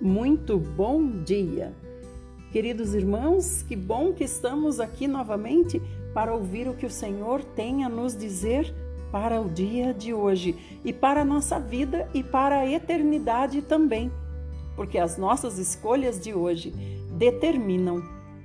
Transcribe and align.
Muito 0.00 0.60
bom 0.60 1.22
dia! 1.24 1.74
Queridos 2.52 2.94
irmãos, 2.94 3.62
que 3.62 3.74
bom 3.74 4.12
que 4.12 4.22
estamos 4.22 4.78
aqui 4.78 5.08
novamente 5.08 5.82
para 6.14 6.32
ouvir 6.32 6.68
o 6.68 6.74
que 6.74 6.86
o 6.86 6.90
Senhor 6.90 7.42
tem 7.42 7.82
a 7.82 7.88
nos 7.88 8.16
dizer 8.16 8.72
para 9.10 9.40
o 9.40 9.48
dia 9.48 9.92
de 9.92 10.14
hoje 10.14 10.54
e 10.84 10.92
para 10.92 11.22
a 11.22 11.24
nossa 11.24 11.58
vida 11.58 12.08
e 12.14 12.22
para 12.22 12.60
a 12.60 12.66
eternidade 12.70 13.60
também, 13.60 14.08
porque 14.76 14.98
as 14.98 15.18
nossas 15.18 15.58
escolhas 15.58 16.20
de 16.20 16.32
hoje 16.32 16.70
determinam 17.18 18.00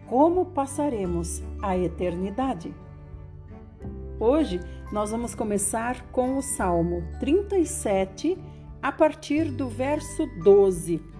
como 0.08 0.48
passaremos 0.48 1.44
a 1.62 1.78
eternidade. 1.78 2.74
Hoje 4.20 4.60
nós 4.92 5.12
vamos 5.12 5.36
começar 5.36 6.04
com 6.12 6.36
o 6.36 6.42
Salmo 6.42 7.04
37, 7.20 8.40
a 8.82 8.92
partir 8.92 9.52
do 9.52 9.70
verso 9.70 10.26
12. 10.44 11.13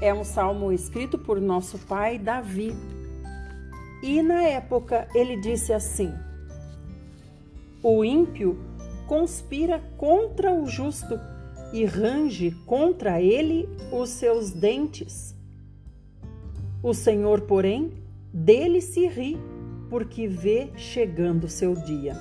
É 0.00 0.14
um 0.14 0.24
salmo 0.24 0.72
escrito 0.72 1.18
por 1.18 1.38
nosso 1.40 1.78
pai 1.78 2.18
Davi. 2.18 2.74
E 4.02 4.22
na 4.22 4.42
época 4.44 5.06
ele 5.14 5.36
disse 5.38 5.74
assim: 5.74 6.10
O 7.82 8.02
ímpio 8.02 8.58
conspira 9.06 9.78
contra 9.98 10.54
o 10.54 10.66
justo 10.66 11.20
e 11.72 11.84
range 11.84 12.50
contra 12.64 13.20
ele 13.20 13.68
os 13.92 14.08
seus 14.08 14.50
dentes. 14.50 15.36
O 16.82 16.94
Senhor, 16.94 17.42
porém, 17.42 17.92
dele 18.32 18.80
se 18.80 19.06
ri, 19.06 19.36
porque 19.90 20.26
vê 20.26 20.70
chegando 20.76 21.46
seu 21.46 21.74
dia. 21.74 22.16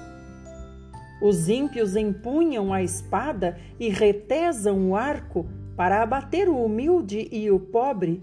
Os 1.22 1.48
ímpios 1.48 1.96
empunham 1.96 2.74
a 2.74 2.84
espada 2.84 3.58
e 3.80 3.88
retesam 3.88 4.90
o 4.90 4.96
arco 4.96 5.46
para 5.80 6.04
abater 6.04 6.50
o 6.50 6.62
humilde 6.62 7.30
e 7.32 7.50
o 7.50 7.58
pobre 7.58 8.22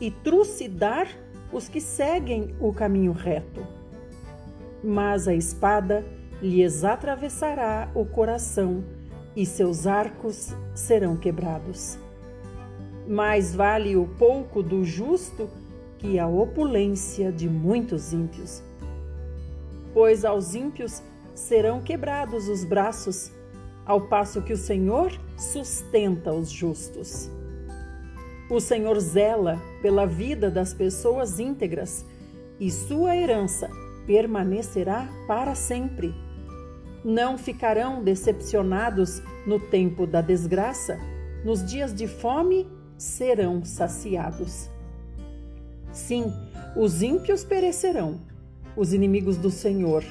e 0.00 0.12
trucidar 0.12 1.08
os 1.52 1.68
que 1.68 1.80
seguem 1.80 2.54
o 2.60 2.72
caminho 2.72 3.10
reto. 3.10 3.66
Mas 4.80 5.26
a 5.26 5.34
espada 5.34 6.06
lhes 6.40 6.84
atravessará 6.84 7.90
o 7.96 8.04
coração 8.04 8.84
e 9.34 9.44
seus 9.44 9.88
arcos 9.88 10.54
serão 10.72 11.16
quebrados. 11.16 11.98
Mais 13.08 13.52
vale 13.52 13.96
o 13.96 14.06
pouco 14.16 14.62
do 14.62 14.84
justo 14.84 15.50
que 15.98 16.16
a 16.16 16.28
opulência 16.28 17.32
de 17.32 17.48
muitos 17.48 18.12
ímpios. 18.12 18.62
Pois 19.92 20.24
aos 20.24 20.54
ímpios 20.54 21.02
serão 21.34 21.80
quebrados 21.80 22.46
os 22.46 22.64
braços, 22.64 23.32
ao 23.84 24.02
passo 24.02 24.40
que 24.42 24.52
o 24.52 24.56
Senhor 24.56 25.10
sustenta 25.36 26.32
os 26.32 26.50
justos. 26.50 27.30
O 28.50 28.60
Senhor 28.60 28.98
zela 29.00 29.60
pela 29.80 30.06
vida 30.06 30.50
das 30.50 30.74
pessoas 30.74 31.38
íntegras 31.38 32.04
e 32.60 32.70
sua 32.70 33.16
herança 33.16 33.70
permanecerá 34.06 35.08
para 35.26 35.54
sempre. 35.54 36.14
Não 37.04 37.36
ficarão 37.36 38.02
decepcionados 38.02 39.22
no 39.46 39.58
tempo 39.58 40.06
da 40.06 40.20
desgraça, 40.20 40.98
nos 41.44 41.64
dias 41.64 41.94
de 41.94 42.06
fome 42.06 42.66
serão 42.96 43.64
saciados. 43.64 44.70
Sim, 45.92 46.32
os 46.76 47.02
ímpios 47.02 47.44
perecerão, 47.44 48.20
os 48.76 48.92
inimigos 48.92 49.36
do 49.36 49.50
Senhor 49.50 50.04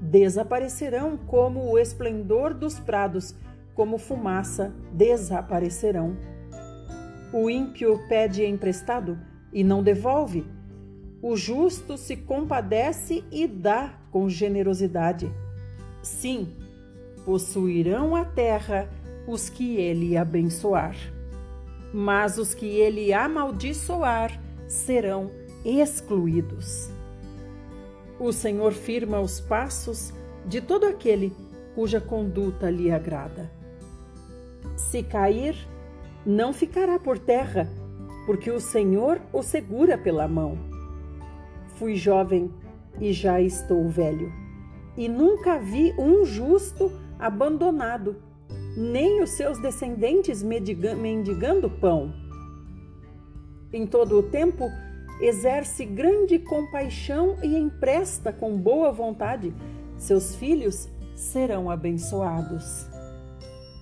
desaparecerão 0.00 1.16
como 1.16 1.70
o 1.70 1.78
esplendor 1.78 2.54
dos 2.54 2.78
prados, 2.78 3.34
como 3.78 3.96
fumaça 3.96 4.74
desaparecerão. 4.92 6.16
O 7.32 7.48
ímpio 7.48 8.00
pede 8.08 8.44
emprestado 8.44 9.16
e 9.52 9.62
não 9.62 9.84
devolve. 9.84 10.44
O 11.22 11.36
justo 11.36 11.96
se 11.96 12.16
compadece 12.16 13.22
e 13.30 13.46
dá 13.46 13.94
com 14.10 14.28
generosidade. 14.28 15.30
Sim, 16.02 16.56
possuirão 17.24 18.16
a 18.16 18.24
terra 18.24 18.90
os 19.28 19.48
que 19.48 19.76
ele 19.76 20.16
abençoar. 20.16 20.96
Mas 21.94 22.36
os 22.36 22.54
que 22.54 22.66
ele 22.66 23.12
amaldiçoar 23.12 24.42
serão 24.66 25.30
excluídos. 25.64 26.90
O 28.18 28.32
Senhor 28.32 28.72
firma 28.72 29.20
os 29.20 29.38
passos 29.38 30.12
de 30.44 30.60
todo 30.60 30.84
aquele 30.84 31.32
cuja 31.76 32.00
conduta 32.00 32.68
lhe 32.68 32.90
agrada. 32.90 33.56
Se 34.76 35.02
cair, 35.02 35.56
não 36.24 36.52
ficará 36.52 36.98
por 36.98 37.18
terra, 37.18 37.68
porque 38.26 38.50
o 38.50 38.60
Senhor 38.60 39.20
o 39.32 39.42
segura 39.42 39.96
pela 39.96 40.28
mão. 40.28 40.58
Fui 41.76 41.96
jovem 41.96 42.52
e 43.00 43.12
já 43.12 43.40
estou 43.40 43.88
velho, 43.88 44.32
e 44.96 45.08
nunca 45.08 45.58
vi 45.58 45.94
um 45.98 46.24
justo 46.24 46.90
abandonado, 47.18 48.16
nem 48.76 49.22
os 49.22 49.30
seus 49.30 49.58
descendentes 49.60 50.42
mendigando 50.42 51.70
pão. 51.70 52.12
Em 53.72 53.86
todo 53.86 54.18
o 54.18 54.22
tempo, 54.22 54.64
exerce 55.20 55.84
grande 55.84 56.38
compaixão 56.38 57.36
e 57.42 57.56
empresta 57.56 58.32
com 58.32 58.56
boa 58.56 58.92
vontade, 58.92 59.54
seus 59.96 60.34
filhos 60.36 60.88
serão 61.14 61.70
abençoados. 61.70 62.88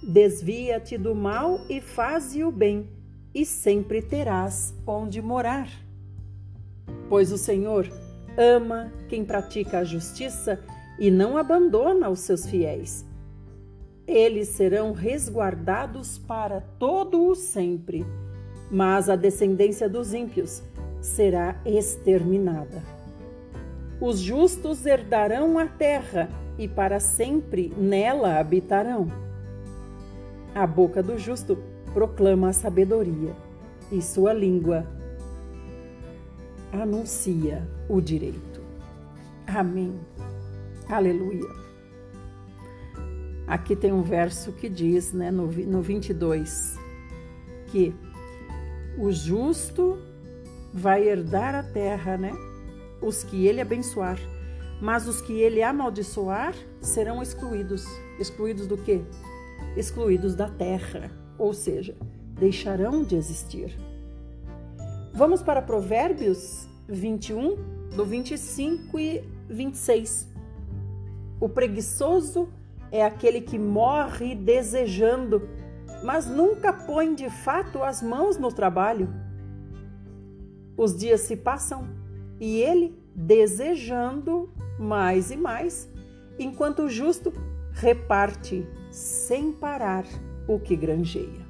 Desvia-te 0.08 0.96
do 0.96 1.16
mal 1.16 1.62
e 1.68 1.80
faze 1.80 2.44
o 2.44 2.52
bem, 2.52 2.88
e 3.34 3.44
sempre 3.44 4.00
terás 4.00 4.72
onde 4.86 5.20
morar. 5.20 5.68
Pois 7.08 7.32
o 7.32 7.36
Senhor 7.36 7.90
ama 8.38 8.92
quem 9.08 9.24
pratica 9.24 9.80
a 9.80 9.84
justiça 9.84 10.60
e 10.96 11.10
não 11.10 11.36
abandona 11.36 12.08
os 12.08 12.20
seus 12.20 12.46
fiéis. 12.46 13.04
Eles 14.06 14.50
serão 14.50 14.92
resguardados 14.92 16.18
para 16.18 16.60
todo 16.78 17.26
o 17.26 17.34
sempre, 17.34 18.06
mas 18.70 19.10
a 19.10 19.16
descendência 19.16 19.88
dos 19.88 20.14
ímpios 20.14 20.62
será 21.00 21.60
exterminada. 21.64 22.80
Os 24.00 24.20
justos 24.20 24.86
herdarão 24.86 25.58
a 25.58 25.66
terra 25.66 26.30
e 26.56 26.68
para 26.68 27.00
sempre 27.00 27.72
nela 27.76 28.38
habitarão. 28.38 29.25
A 30.56 30.66
boca 30.66 31.02
do 31.02 31.18
justo 31.18 31.58
proclama 31.92 32.48
a 32.48 32.52
sabedoria 32.54 33.36
e 33.92 34.00
sua 34.00 34.32
língua 34.32 34.86
anuncia 36.72 37.68
o 37.90 38.00
direito. 38.00 38.62
Amém. 39.46 40.00
Aleluia. 40.88 41.46
Aqui 43.46 43.76
tem 43.76 43.92
um 43.92 44.00
verso 44.00 44.50
que 44.50 44.70
diz, 44.70 45.12
né, 45.12 45.30
no, 45.30 45.46
no 45.46 45.82
22, 45.82 46.78
que 47.66 47.94
o 48.96 49.12
justo 49.12 49.98
vai 50.72 51.06
herdar 51.06 51.54
a 51.54 51.62
terra, 51.62 52.16
né? 52.16 52.32
Os 53.02 53.22
que 53.22 53.46
ele 53.46 53.60
abençoar, 53.60 54.18
mas 54.80 55.06
os 55.06 55.20
que 55.20 55.34
ele 55.34 55.62
amaldiçoar 55.62 56.54
serão 56.80 57.22
excluídos. 57.22 57.84
Excluídos 58.18 58.66
do 58.66 58.78
quê? 58.78 59.02
Excluídos 59.76 60.34
da 60.34 60.48
terra, 60.48 61.10
ou 61.38 61.52
seja, 61.52 61.94
deixarão 62.32 63.04
de 63.04 63.14
existir. 63.14 63.76
Vamos 65.12 65.42
para 65.42 65.60
Provérbios 65.60 66.66
21, 66.88 67.56
do 67.94 68.04
25 68.04 68.98
e 68.98 69.22
26. 69.48 70.28
O 71.38 71.48
preguiçoso 71.48 72.48
é 72.90 73.04
aquele 73.04 73.40
que 73.42 73.58
morre 73.58 74.34
desejando, 74.34 75.48
mas 76.02 76.26
nunca 76.26 76.72
põe 76.72 77.14
de 77.14 77.28
fato 77.28 77.82
as 77.82 78.02
mãos 78.02 78.38
no 78.38 78.50
trabalho. 78.50 79.12
Os 80.76 80.96
dias 80.96 81.22
se 81.22 81.36
passam 81.36 81.86
e 82.40 82.60
ele 82.60 82.98
desejando 83.14 84.50
mais 84.78 85.30
e 85.30 85.36
mais, 85.36 85.90
enquanto 86.38 86.84
o 86.84 86.88
justo 86.88 87.32
reparte 87.76 88.66
sem 88.90 89.52
parar 89.52 90.04
o 90.48 90.58
que 90.58 90.74
granjeia. 90.74 91.44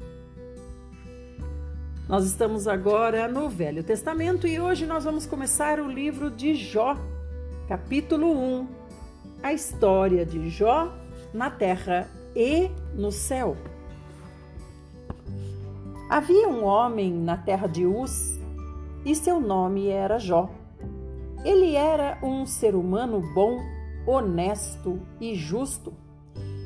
Nós 2.09 2.25
estamos 2.25 2.67
agora 2.67 3.29
no 3.29 3.49
Velho 3.49 3.85
Testamento 3.85 4.47
e 4.47 4.59
hoje 4.59 4.87
nós 4.87 5.05
vamos 5.05 5.25
começar 5.25 5.79
o 5.79 5.89
livro 5.89 6.29
de 6.31 6.55
Jó, 6.55 6.97
capítulo 7.69 8.33
1, 8.33 8.69
a 9.41 9.53
história 9.53 10.27
de 10.27 10.49
Jó 10.49 10.93
na 11.33 11.49
terra 11.49 12.09
e 12.35 12.71
no 12.93 13.13
céu. 13.13 13.57
Havia 16.11 16.49
um 16.49 16.65
homem 16.65 17.13
na 17.13 17.37
terra 17.37 17.69
de 17.69 17.87
Uz 17.87 18.41
e 19.05 19.15
seu 19.15 19.41
nome 19.41 19.89
era 19.89 20.19
Jó. 20.19 20.51
Ele 21.45 21.77
era 21.77 22.19
um 22.21 22.45
ser 22.47 22.75
humano 22.75 23.23
bom, 23.33 23.61
honesto 24.07 25.01
e 25.21 25.37
justo. 25.37 26.06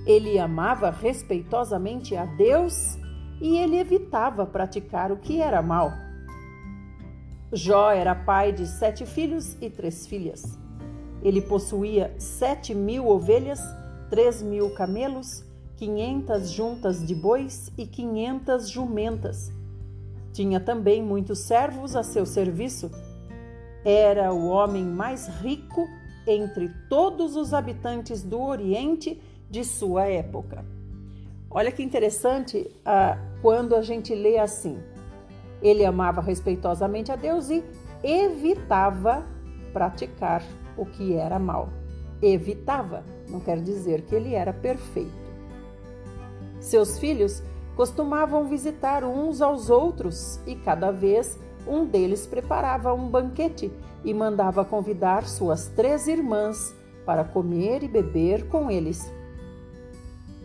Ele 0.07 0.39
amava 0.39 0.91
respeitosamente 0.91 2.17
a 2.17 2.25
Deus 2.25 2.99
e 3.41 3.57
ele 3.57 3.79
evitava 3.79 4.47
praticar 4.47 5.13
o 5.13 5.17
que 5.17 5.41
era 5.41 5.63
mal. 5.63 5.93
Jó 7.53 7.91
era 7.91 8.15
pai 8.15 8.53
de 8.53 8.67
sete 8.67 9.05
filhos 9.05 9.57
e 9.61 9.69
três 9.69 10.07
filhas. 10.07 10.59
Ele 11.23 11.43
possuía 11.43 12.15
sete 12.19 12.75
mil 12.75 13.09
ovelhas, 13.09 13.61
três 14.09 14.43
mil 14.43 14.71
camelos, 14.71 15.45
quinhentas 15.77 16.51
juntas 16.51 17.07
de 17.07 17.15
bois 17.15 17.73
e 17.77 17.87
quinhentas 17.87 18.71
jumentas. 18.71 19.53
Tinha 20.33 20.61
também 20.61 21.03
muitos 21.03 21.41
servos 21.41 21.97
a 21.97 22.03
seu 22.03 22.25
serviço. 22.25 22.91
Era 23.85 24.33
o 24.33 24.49
homem 24.49 24.85
mais 24.85 25.27
rico 25.27 25.89
entre 26.27 26.71
todos 26.89 27.35
os 27.35 27.53
habitantes 27.53 28.23
do 28.23 28.41
Oriente 28.41 29.21
de 29.51 29.65
sua 29.65 30.07
época. 30.07 30.65
Olha 31.51 31.73
que 31.73 31.83
interessante 31.83 32.71
ah, 32.85 33.19
quando 33.43 33.75
a 33.75 33.83
gente 33.83 34.15
lê 34.15 34.39
assim. 34.39 34.79
Ele 35.61 35.85
amava 35.85 36.21
respeitosamente 36.21 37.11
a 37.11 37.17
Deus 37.17 37.51
e 37.51 37.63
evitava 38.03 39.27
praticar 39.73 40.43
o 40.77 40.87
que 40.87 41.15
era 41.15 41.39
mal. 41.39 41.69
Evitava, 42.23 43.05
não 43.29 43.41
quer 43.41 43.61
dizer 43.61 44.03
que 44.03 44.15
ele 44.15 44.35
era 44.35 44.53
perfeito. 44.53 45.11
Seus 46.61 46.99
filhos 46.99 47.43
costumavam 47.77 48.47
visitar 48.47 49.05
uns 49.05 49.43
aos 49.43 49.71
outros 49.71 50.39
e 50.47 50.55
cada 50.55 50.91
vez 50.91 51.39
um 51.67 51.85
deles 51.85 52.27
preparava 52.27 52.93
um 52.93 53.09
banquete 53.09 53.73
e 54.05 54.15
mandava 54.15 54.65
convidar 54.65 55.27
suas 55.27 55.67
três 55.69 56.07
irmãs 56.07 56.75
para 57.05 57.25
comer 57.25 57.83
e 57.83 57.89
beber 57.89 58.49
com 58.49 58.71
eles. 58.71 59.11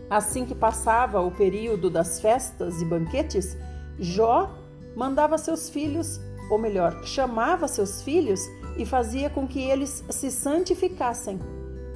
Assim 0.10 0.46
que 0.46 0.54
passava 0.54 1.22
o 1.22 1.32
período 1.32 1.90
das 1.90 2.20
festas 2.20 2.82
e 2.82 2.86
banquetes, 2.86 3.58
Jó 3.98 4.54
mandava 4.96 5.38
seus 5.38 5.70
filhos, 5.70 6.20
ou 6.50 6.58
melhor, 6.58 7.04
chamava 7.04 7.68
seus 7.68 8.02
filhos 8.02 8.42
e 8.78 8.86
fazia 8.86 9.30
com 9.30 9.48
que 9.48 9.60
eles 9.60 10.04
se 10.10 10.30
santificassem 10.30 11.40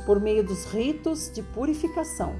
por 0.05 0.19
meio 0.19 0.43
dos 0.43 0.65
ritos 0.65 1.31
de 1.31 1.43
purificação. 1.43 2.33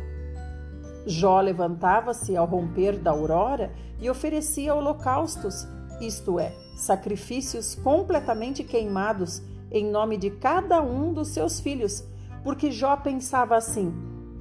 Jó 1.06 1.40
levantava-se 1.40 2.36
ao 2.36 2.46
romper 2.46 2.98
da 2.98 3.12
aurora 3.12 3.72
e 4.02 4.10
oferecia 4.10 4.74
holocaustos, 4.74 5.68
isto 6.02 6.40
é, 6.40 6.54
sacrifícios 6.76 7.76
completamente 7.76 8.64
queimados 8.64 9.42
em 9.72 9.86
nome 9.86 10.18
de 10.18 10.30
cada 10.30 10.82
um 10.82 11.14
dos 11.14 11.30
seus 11.30 11.60
filhos, 11.60 12.04
porque 12.44 12.72
Jó 12.72 12.96
pensava 12.98 13.56
assim: 13.56 13.94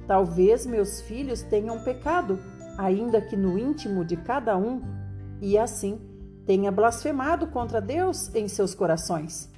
talvez 0.09 0.65
meus 0.65 1.01
filhos 1.01 1.43
tenham 1.43 1.83
pecado, 1.83 2.39
ainda 2.79 3.21
que 3.21 3.37
no 3.37 3.59
íntimo 3.59 4.03
de 4.03 4.17
cada 4.17 4.57
um, 4.57 4.81
e 5.39 5.55
assim 5.55 6.01
tenha 6.47 6.71
blasfemado 6.71 7.45
contra 7.45 7.79
Deus 7.79 8.33
em 8.33 8.47
seus 8.47 8.73
corações. 8.73 9.51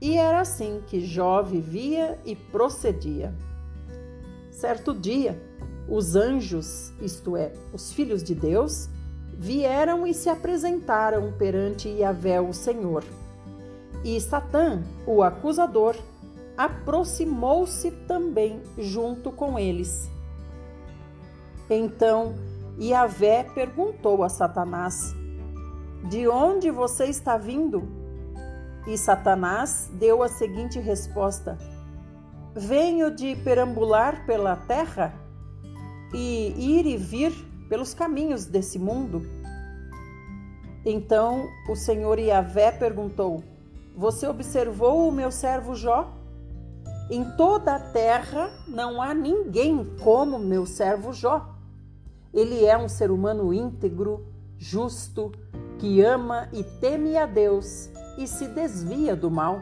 E 0.00 0.16
era 0.16 0.40
assim 0.40 0.80
que 0.86 0.98
Jó 1.04 1.42
vivia 1.42 2.18
e 2.24 2.34
procedia. 2.34 3.34
Certo 4.50 4.94
dia, 4.94 5.38
os 5.86 6.16
anjos, 6.16 6.90
isto 7.02 7.36
é, 7.36 7.52
os 7.70 7.92
filhos 7.92 8.22
de 8.22 8.34
Deus, 8.34 8.88
vieram 9.38 10.06
e 10.06 10.14
se 10.14 10.30
apresentaram 10.30 11.34
perante 11.36 11.86
Yahvé, 11.86 12.40
o 12.40 12.54
Senhor. 12.54 13.04
E 14.02 14.18
Satã, 14.22 14.82
o 15.06 15.22
acusador, 15.22 15.94
aproximou-se 16.56 17.90
também 18.06 18.62
junto 18.78 19.30
com 19.30 19.58
eles. 19.58 20.10
Então 21.68 22.34
Yahvé 22.80 23.44
perguntou 23.54 24.22
a 24.22 24.28
Satanás: 24.28 25.14
De 26.08 26.28
onde 26.28 26.70
você 26.70 27.06
está 27.06 27.36
vindo? 27.36 27.88
E 28.86 28.96
Satanás 28.96 29.90
deu 29.94 30.22
a 30.22 30.28
seguinte 30.28 30.78
resposta: 30.78 31.58
Venho 32.54 33.10
de 33.10 33.34
perambular 33.36 34.24
pela 34.26 34.56
terra 34.56 35.12
e 36.14 36.54
ir 36.56 36.86
e 36.86 36.96
vir 36.96 37.32
pelos 37.68 37.92
caminhos 37.92 38.46
desse 38.46 38.78
mundo. 38.78 39.22
Então 40.84 41.48
o 41.68 41.74
Senhor 41.74 42.18
Yahvé 42.18 42.70
perguntou: 42.70 43.42
Você 43.96 44.26
observou 44.26 45.08
o 45.08 45.12
meu 45.12 45.32
servo 45.32 45.74
Jó? 45.74 46.15
Em 47.08 47.24
toda 47.36 47.76
a 47.76 47.78
terra 47.78 48.50
não 48.66 49.00
há 49.00 49.14
ninguém 49.14 49.84
como 50.02 50.38
meu 50.38 50.66
servo 50.66 51.12
Jó. 51.12 51.54
Ele 52.34 52.64
é 52.64 52.76
um 52.76 52.88
ser 52.88 53.10
humano 53.10 53.54
íntegro, 53.54 54.26
justo, 54.58 55.30
que 55.78 56.02
ama 56.02 56.48
e 56.52 56.64
teme 56.64 57.16
a 57.16 57.24
Deus 57.24 57.88
e 58.18 58.26
se 58.26 58.48
desvia 58.48 59.14
do 59.14 59.30
mal. 59.30 59.60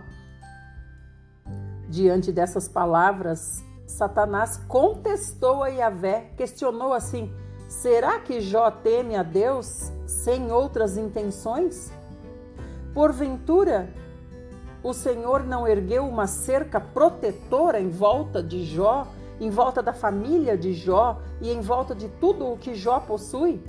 Diante 1.88 2.32
dessas 2.32 2.66
palavras, 2.66 3.62
Satanás 3.86 4.56
contestou 4.66 5.62
a 5.62 5.68
Yahvé, 5.68 6.32
questionou 6.36 6.94
assim: 6.94 7.30
Será 7.68 8.20
que 8.20 8.40
Jó 8.40 8.70
teme 8.70 9.16
a 9.16 9.22
Deus 9.22 9.92
sem 10.06 10.50
outras 10.50 10.96
intenções? 10.96 11.92
Porventura, 12.94 13.92
o 14.84 14.92
Senhor 14.92 15.42
não 15.42 15.66
ergueu 15.66 16.06
uma 16.06 16.26
cerca 16.26 16.78
protetora 16.78 17.80
em 17.80 17.88
volta 17.88 18.42
de 18.42 18.62
Jó, 18.62 19.06
em 19.40 19.48
volta 19.48 19.82
da 19.82 19.94
família 19.94 20.58
de 20.58 20.74
Jó 20.74 21.22
e 21.40 21.50
em 21.50 21.62
volta 21.62 21.94
de 21.94 22.06
tudo 22.20 22.46
o 22.46 22.58
que 22.58 22.74
Jó 22.74 23.00
possui? 23.00 23.64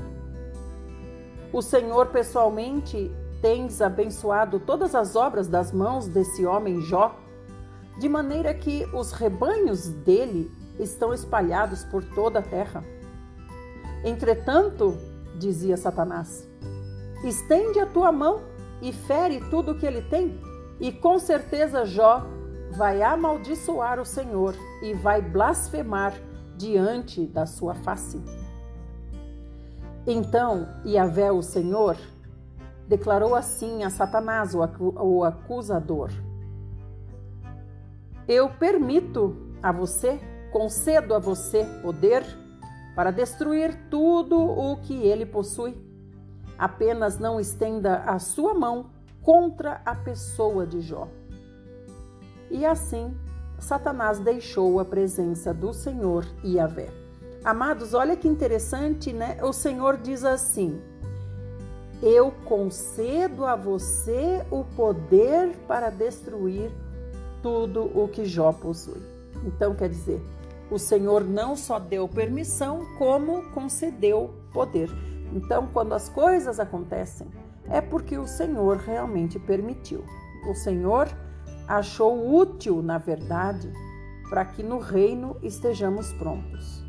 O 1.54 1.62
Senhor 1.62 2.08
pessoalmente 2.08 3.10
tens 3.42 3.82
abençoado 3.82 4.60
todas 4.60 4.94
as 4.94 5.16
obras 5.16 5.48
das 5.48 5.72
mãos 5.72 6.06
desse 6.06 6.46
homem 6.46 6.82
Jó, 6.82 7.16
de 7.98 8.10
maneira 8.10 8.54
que 8.54 8.86
os 8.94 9.14
rebanhos 9.14 9.88
dele 9.88 10.52
estão 10.78 11.14
espalhados 11.14 11.86
por 11.86 12.04
toda 12.04 12.40
a 12.40 12.42
terra. 12.42 12.84
Entretanto, 14.04 14.98
dizia 15.40 15.78
Satanás, 15.78 16.46
estende 17.24 17.80
a 17.80 17.86
tua 17.86 18.12
mão 18.12 18.42
e 18.82 18.92
fere 18.92 19.40
tudo 19.50 19.72
o 19.72 19.80
que 19.80 19.86
ele 19.86 20.02
tem, 20.02 20.38
e 20.80 20.92
com 20.92 21.18
certeza 21.20 21.86
Jó 21.86 22.26
vai 22.72 23.02
amaldiçoar 23.02 24.00
o 24.00 24.06
Senhor 24.06 24.56
e 24.82 24.94
vai 24.94 25.22
blasfemar 25.22 26.14
diante 26.58 27.26
da 27.26 27.46
sua 27.46 27.74
face. 27.76 28.22
Então 30.06 30.68
Yahvé, 30.86 31.32
o 31.32 31.42
Senhor, 31.42 31.98
declarou 32.88 33.36
assim 33.36 33.84
a 33.84 33.90
Satanás, 33.90 34.54
o 34.54 35.24
acusador: 35.24 36.10
Eu 38.28 38.50
permito 38.50 39.36
a 39.64 39.72
você, 39.72 40.20
concedo 40.52 41.14
a 41.16 41.20
você 41.20 41.66
poder 41.82 42.24
para 42.96 43.12
destruir 43.12 43.90
tudo 43.90 44.38
o 44.38 44.78
que 44.78 44.94
ele 44.94 45.26
possui. 45.26 45.76
Apenas 46.58 47.20
não 47.20 47.40
estenda 47.40 47.98
a 48.06 48.18
sua 48.20 48.54
mão 48.54 48.92
contra 49.26 49.82
a 49.84 49.96
pessoa 49.96 50.68
de 50.68 50.80
Jó. 50.82 51.08
E 52.52 52.64
assim, 52.64 53.12
Satanás 53.58 54.20
deixou 54.20 54.80
a 54.80 54.86
presença 54.86 55.52
do 55.52 55.74
Senhor 55.74 56.24
e 56.44 56.58
Yahvé. 56.58 56.90
Amados, 57.44 57.96
olha 57.96 58.16
que 58.16 58.28
interessante, 58.28 59.12
né? 59.12 59.40
O 59.42 59.52
Senhor 59.52 59.98
diz 59.98 60.24
assim: 60.24 60.80
Eu 62.04 62.32
concedo 62.46 63.46
a 63.46 63.56
você 63.56 64.46
o 64.52 64.64
poder 64.64 65.56
para 65.68 65.90
destruir 65.90 66.72
tudo 67.42 67.92
o 68.00 68.08
que 68.08 68.26
Jó 68.26 68.52
possui. 68.52 69.02
Então, 69.44 69.74
quer 69.74 69.90
dizer, 69.90 70.22
o 70.70 70.78
Senhor 70.78 71.24
não 71.24 71.56
só 71.56 71.80
deu 71.80 72.08
permissão, 72.08 72.86
como 72.98 73.50
concedeu 73.52 74.36
poder. 74.54 74.90
Então, 75.34 75.68
quando 75.74 75.94
as 75.94 76.10
coisas 76.10 76.60
acontecem, 76.60 77.28
é 77.70 77.82
porque 77.82 78.18
o 78.18 78.28
Senhor 78.28 78.78
realmente 78.78 79.40
permitiu. 79.40 80.04
O 80.48 80.54
Senhor 80.54 81.08
achou 81.68 82.36
útil, 82.36 82.82
na 82.82 82.98
verdade, 82.98 83.72
para 84.30 84.46
que 84.46 84.62
no 84.64 84.80
reino 84.80 85.38
estejamos 85.42 86.12
prontos. 86.14 86.84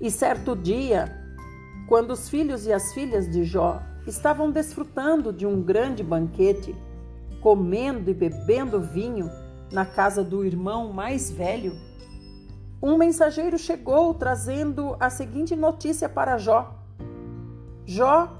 E 0.00 0.10
certo 0.10 0.54
dia, 0.54 1.24
quando 1.88 2.10
os 2.10 2.28
filhos 2.28 2.66
e 2.66 2.72
as 2.72 2.92
filhas 2.92 3.30
de 3.30 3.44
Jó 3.44 3.80
estavam 4.06 4.50
desfrutando 4.50 5.32
de 5.32 5.46
um 5.46 5.62
grande 5.62 6.02
banquete, 6.02 6.74
comendo 7.40 8.10
e 8.10 8.14
bebendo 8.14 8.80
vinho 8.80 9.30
na 9.72 9.86
casa 9.86 10.22
do 10.22 10.44
irmão 10.44 10.92
mais 10.92 11.30
velho, 11.30 11.72
um 12.82 12.98
mensageiro 12.98 13.58
chegou 13.58 14.12
trazendo 14.12 14.94
a 15.00 15.08
seguinte 15.08 15.56
notícia 15.56 16.08
para 16.08 16.36
Jó: 16.36 16.74
Jó, 17.86 18.36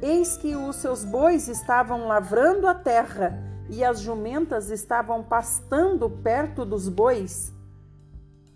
eis 0.00 0.36
que 0.36 0.54
os 0.54 0.76
seus 0.76 1.04
bois 1.04 1.48
estavam 1.48 2.06
lavrando 2.06 2.66
a 2.66 2.74
terra 2.74 3.38
e 3.68 3.84
as 3.84 4.00
jumentas 4.00 4.70
estavam 4.70 5.22
pastando 5.22 6.08
perto 6.08 6.64
dos 6.64 6.88
bois. 6.88 7.52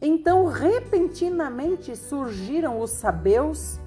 Então, 0.01 0.47
repentinamente 0.47 1.95
surgiram 1.95 2.81
os 2.81 2.91
sabeus 2.91 3.79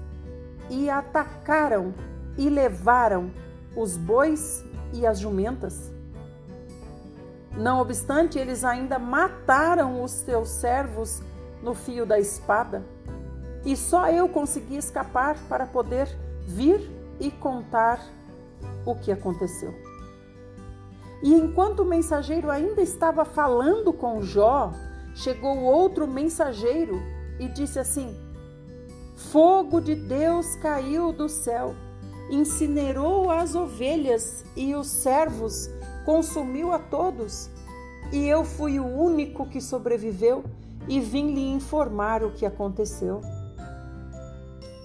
e 0.70 0.88
atacaram 0.88 1.92
e 2.38 2.48
levaram 2.48 3.30
os 3.76 3.96
bois 3.96 4.64
e 4.92 5.06
as 5.06 5.18
jumentas. 5.18 5.92
Não 7.56 7.80
obstante, 7.80 8.38
eles 8.38 8.64
ainda 8.64 8.98
mataram 8.98 10.02
os 10.02 10.20
teus 10.22 10.48
servos 10.48 11.22
no 11.62 11.74
fio 11.74 12.04
da 12.04 12.18
espada. 12.18 12.82
E 13.64 13.76
só 13.76 14.08
eu 14.08 14.28
consegui 14.28 14.76
escapar 14.76 15.36
para 15.48 15.66
poder 15.66 16.06
vir 16.46 16.95
e 17.20 17.30
contar 17.30 18.00
o 18.84 18.94
que 18.94 19.10
aconteceu. 19.10 19.74
E 21.22 21.34
enquanto 21.34 21.80
o 21.80 21.84
mensageiro 21.84 22.50
ainda 22.50 22.82
estava 22.82 23.24
falando 23.24 23.92
com 23.92 24.22
Jó, 24.22 24.72
chegou 25.14 25.58
outro 25.62 26.06
mensageiro 26.06 27.02
e 27.38 27.48
disse 27.48 27.78
assim: 27.78 28.14
Fogo 29.16 29.80
de 29.80 29.94
Deus 29.94 30.56
caiu 30.56 31.12
do 31.12 31.28
céu, 31.28 31.74
incinerou 32.30 33.30
as 33.30 33.54
ovelhas 33.54 34.44
e 34.54 34.74
os 34.74 34.88
servos, 34.88 35.70
consumiu 36.04 36.72
a 36.72 36.78
todos. 36.78 37.50
E 38.12 38.28
eu 38.28 38.44
fui 38.44 38.78
o 38.78 38.86
único 38.86 39.46
que 39.46 39.60
sobreviveu 39.60 40.44
e 40.86 41.00
vim 41.00 41.34
lhe 41.34 41.48
informar 41.48 42.22
o 42.22 42.30
que 42.30 42.46
aconteceu. 42.46 43.20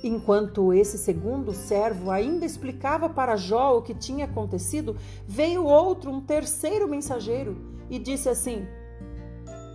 Enquanto 0.04 0.74
esse 0.74 0.98
segundo 0.98 1.54
servo 1.54 2.10
ainda 2.10 2.46
explicava 2.46 3.08
para 3.08 3.36
Jó 3.36 3.78
o 3.78 3.82
que 3.82 3.94
tinha 3.94 4.26
acontecido, 4.26 4.98
veio 5.28 5.64
outro, 5.64 6.10
um 6.10 6.20
terceiro 6.20 6.88
mensageiro, 6.88 7.56
e 7.90 8.00
disse 8.00 8.28
assim: 8.28 8.66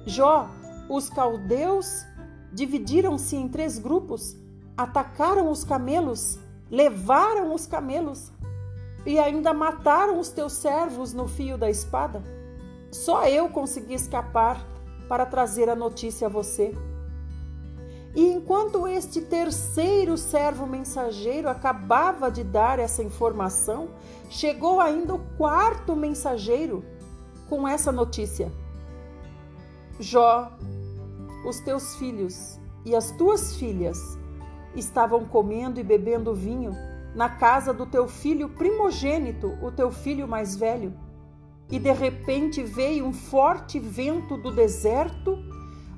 Jó, 0.05 0.51
os 0.89 1.09
caldeus 1.09 2.05
dividiram-se 2.53 3.37
em 3.37 3.49
três 3.49 3.79
grupos, 3.79 4.37
atacaram 4.77 5.51
os 5.51 5.63
camelos, 5.63 6.39
levaram 6.71 7.55
os 7.55 7.67
camelos 7.67 8.33
e 9.05 9.19
ainda 9.19 9.55
mataram 9.55 10.19
os 10.19 10.31
teus 10.31 10.55
servos 10.55 11.13
no 11.13 11.29
fio 11.29 11.57
da 11.57 11.71
espada. 11.71 12.23
Só 12.91 13.29
eu 13.29 13.49
consegui 13.49 13.95
escapar 13.95 14.67
para 15.09 15.25
trazer 15.25 15.69
a 15.69 15.77
notícia 15.77 16.27
a 16.27 16.31
você. 16.31 16.75
E 18.17 18.33
enquanto 18.33 18.89
este 18.89 19.21
terceiro 19.21 20.17
servo 20.17 20.67
mensageiro 20.67 21.51
acabava 21.51 22.31
de 22.31 22.43
dar 22.43 22.79
essa 22.79 23.03
informação, 23.03 23.91
chegou 24.31 24.81
ainda 24.81 25.15
o 25.15 25.19
quarto 25.37 25.95
mensageiro 25.95 26.83
com 27.47 27.69
essa 27.69 27.93
notícia: 27.93 28.51
Jó, 30.01 30.51
os 31.47 31.61
teus 31.61 31.97
filhos 31.97 32.59
e 32.87 32.97
as 32.97 33.11
tuas 33.11 33.57
filhas 33.57 33.99
estavam 34.75 35.27
comendo 35.27 35.79
e 35.79 35.85
bebendo 35.85 36.35
vinho 36.35 36.75
na 37.15 37.29
casa 37.29 37.71
do 37.71 37.85
teu 37.85 38.09
filho 38.09 38.49
primogênito, 38.49 39.59
o 39.63 39.71
teu 39.71 39.93
filho 39.93 40.27
mais 40.27 40.57
velho. 40.57 40.95
E 41.71 41.79
de 41.79 41.93
repente 41.93 42.63
veio 42.63 43.05
um 43.05 43.13
forte 43.13 43.79
vento 43.79 44.39
do 44.39 44.51
deserto, 44.51 45.37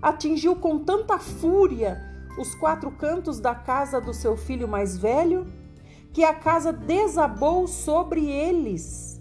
atingiu 0.02 0.56
com 0.56 0.80
tanta 0.80 1.18
fúria 1.18 2.07
os 2.38 2.54
quatro 2.54 2.90
cantos 2.90 3.40
da 3.40 3.54
casa 3.54 4.00
do 4.00 4.14
seu 4.14 4.36
filho 4.36 4.68
mais 4.68 4.96
velho, 4.96 5.46
que 6.12 6.24
a 6.24 6.32
casa 6.32 6.72
desabou 6.72 7.66
sobre 7.66 8.30
eles. 8.30 9.20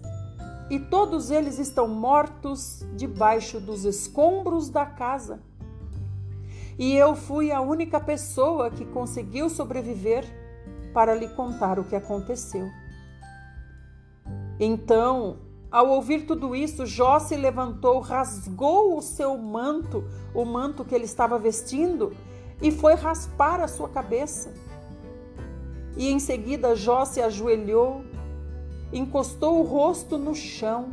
E 0.70 0.78
todos 0.78 1.30
eles 1.30 1.58
estão 1.58 1.88
mortos 1.88 2.86
debaixo 2.94 3.58
dos 3.58 3.84
escombros 3.84 4.68
da 4.68 4.86
casa. 4.86 5.42
E 6.78 6.94
eu 6.94 7.16
fui 7.16 7.50
a 7.50 7.60
única 7.60 7.98
pessoa 7.98 8.70
que 8.70 8.84
conseguiu 8.84 9.50
sobreviver 9.50 10.24
para 10.94 11.14
lhe 11.14 11.28
contar 11.28 11.78
o 11.78 11.84
que 11.84 11.96
aconteceu. 11.96 12.68
Então, 14.60 15.38
ao 15.70 15.88
ouvir 15.88 16.26
tudo 16.26 16.56
isso, 16.56 16.86
Jó 16.86 17.18
se 17.18 17.36
levantou, 17.36 18.00
rasgou 18.00 18.96
o 18.96 19.02
seu 19.02 19.36
manto, 19.36 20.04
o 20.34 20.44
manto 20.44 20.84
que 20.84 20.94
ele 20.94 21.04
estava 21.04 21.38
vestindo, 21.38 22.12
e 22.60 22.70
foi 22.70 22.94
raspar 22.94 23.60
a 23.60 23.68
sua 23.68 23.88
cabeça. 23.88 24.52
E 25.96 26.08
em 26.08 26.18
seguida 26.18 26.76
Jó 26.76 27.04
se 27.04 27.20
ajoelhou, 27.20 28.04
encostou 28.92 29.60
o 29.60 29.64
rosto 29.64 30.16
no 30.16 30.34
chão 30.34 30.90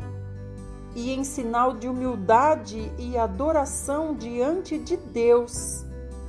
e, 0.94 1.12
em 1.12 1.24
sinal 1.24 1.74
de 1.74 1.88
humildade 1.88 2.90
e 2.98 3.18
adoração 3.18 4.14
diante 4.14 4.78
de 4.78 4.96
Deus, 4.96 5.84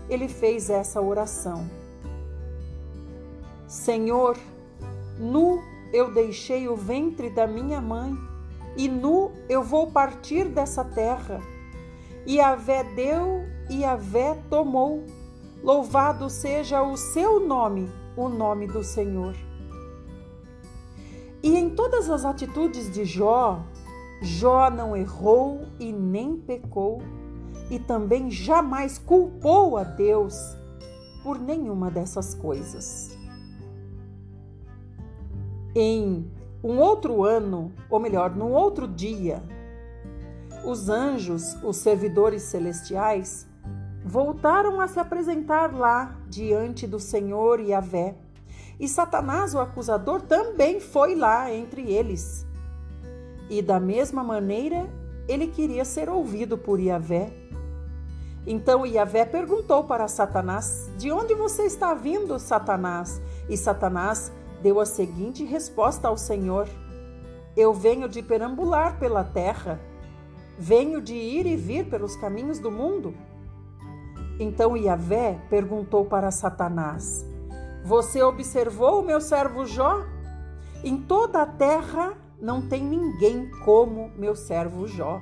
ele 0.10 0.28
fez 0.28 0.70
essa 0.70 1.02
oração: 1.02 1.66
Senhor, 3.68 4.38
nu 5.18 5.62
eu 5.94 6.14
deixei 6.14 6.68
o 6.68 6.76
ventre 6.76 7.30
da 7.30 7.48
minha 7.48 7.80
mãe, 7.80 8.14
e 8.76 8.88
nu 8.90 9.32
eu 9.48 9.64
vou 9.64 9.92
partir 9.92 10.50
dessa 10.50 10.84
terra. 10.84 11.42
E 12.26 12.42
a 12.42 12.56
vé 12.56 12.84
deu 12.84 13.46
e 13.70 13.86
a 13.86 13.96
vé 13.96 14.38
tomou 14.50 15.06
Louvado 15.64 16.30
seja 16.30 16.84
o 16.84 16.96
seu 16.96 17.40
nome, 17.40 17.92
o 18.16 18.30
nome 18.30 18.68
do 18.68 18.84
Senhor. 18.84 19.36
E 21.42 21.56
em 21.56 21.70
todas 21.70 22.10
as 22.10 22.26
atitudes 22.26 22.92
de 22.92 23.06
Jó, 23.06 23.64
Jó 24.22 24.70
não 24.70 24.96
errou 24.96 25.68
e 25.80 25.92
nem 25.92 26.38
pecou, 26.38 27.02
e 27.70 27.80
também 27.80 28.32
jamais 28.32 28.98
culpou 28.98 29.78
a 29.78 29.84
Deus 29.84 30.36
por 31.24 31.40
nenhuma 31.40 31.92
dessas 31.92 32.34
coisas. 32.34 33.18
Em 35.76 36.32
um 36.64 36.80
outro 36.80 37.24
ano, 37.24 37.72
ou 37.90 38.00
melhor, 38.00 38.36
num 38.36 38.52
outro 38.52 38.88
dia, 38.88 39.44
os 40.66 40.90
anjos, 40.90 41.56
os 41.64 41.78
servidores 41.78 42.44
celestiais, 42.44 43.47
voltaram 44.08 44.80
a 44.80 44.88
se 44.88 45.00
apresentar 45.00 45.76
lá 45.76 46.16
diante 46.30 46.88
do 46.88 46.98
Senhor 46.98 47.60
e 47.60 47.78
Vé. 47.82 48.16
E 48.80 48.88
Satanás, 48.88 49.54
o 49.54 49.60
acusador, 49.60 50.22
também 50.22 50.80
foi 50.80 51.14
lá 51.14 51.54
entre 51.54 51.92
eles. 51.92 52.46
E 53.50 53.62
da 53.62 53.80
mesma 53.82 54.24
maneira, 54.24 54.90
ele 55.28 55.48
queria 55.48 55.84
ser 55.84 56.10
ouvido 56.10 56.58
por 56.58 56.80
Yahvé. 56.80 57.34
Então 58.46 58.86
Yahvé 58.86 59.26
perguntou 59.26 59.84
para 59.84 60.08
Satanás: 60.08 60.90
De 60.98 61.12
onde 61.12 61.36
você 61.36 61.64
está 61.64 61.94
vindo, 61.94 62.40
Satanás? 62.40 63.22
E 63.50 63.58
Satanás 63.58 64.32
deu 64.62 64.80
a 64.80 64.86
seguinte 64.86 65.44
resposta 65.44 66.08
ao 66.08 66.18
Senhor: 66.18 66.70
Eu 67.58 67.74
venho 67.74 68.08
de 68.08 68.22
perambular 68.22 68.98
pela 69.00 69.24
terra, 69.24 69.82
venho 70.58 71.02
de 71.02 71.16
ir 71.16 71.46
e 71.46 71.58
vir 71.58 71.90
pelos 71.90 72.16
caminhos 72.16 72.58
do 72.60 72.72
mundo. 72.72 73.27
Então 74.40 74.78
Yahvé 74.78 75.40
perguntou 75.50 76.06
para 76.06 76.32
Satanás: 76.32 77.26
Você 77.84 78.22
observou 78.22 79.02
o 79.02 79.06
meu 79.06 79.20
servo 79.20 79.66
Jó? 79.66 80.06
Em 80.84 80.98
toda 80.98 81.42
a 81.42 81.46
terra 81.46 82.16
não 82.40 82.68
tem 82.68 82.84
ninguém 82.84 83.50
como 83.66 84.12
meu 84.16 84.36
servo 84.36 84.88
Jó. 84.88 85.22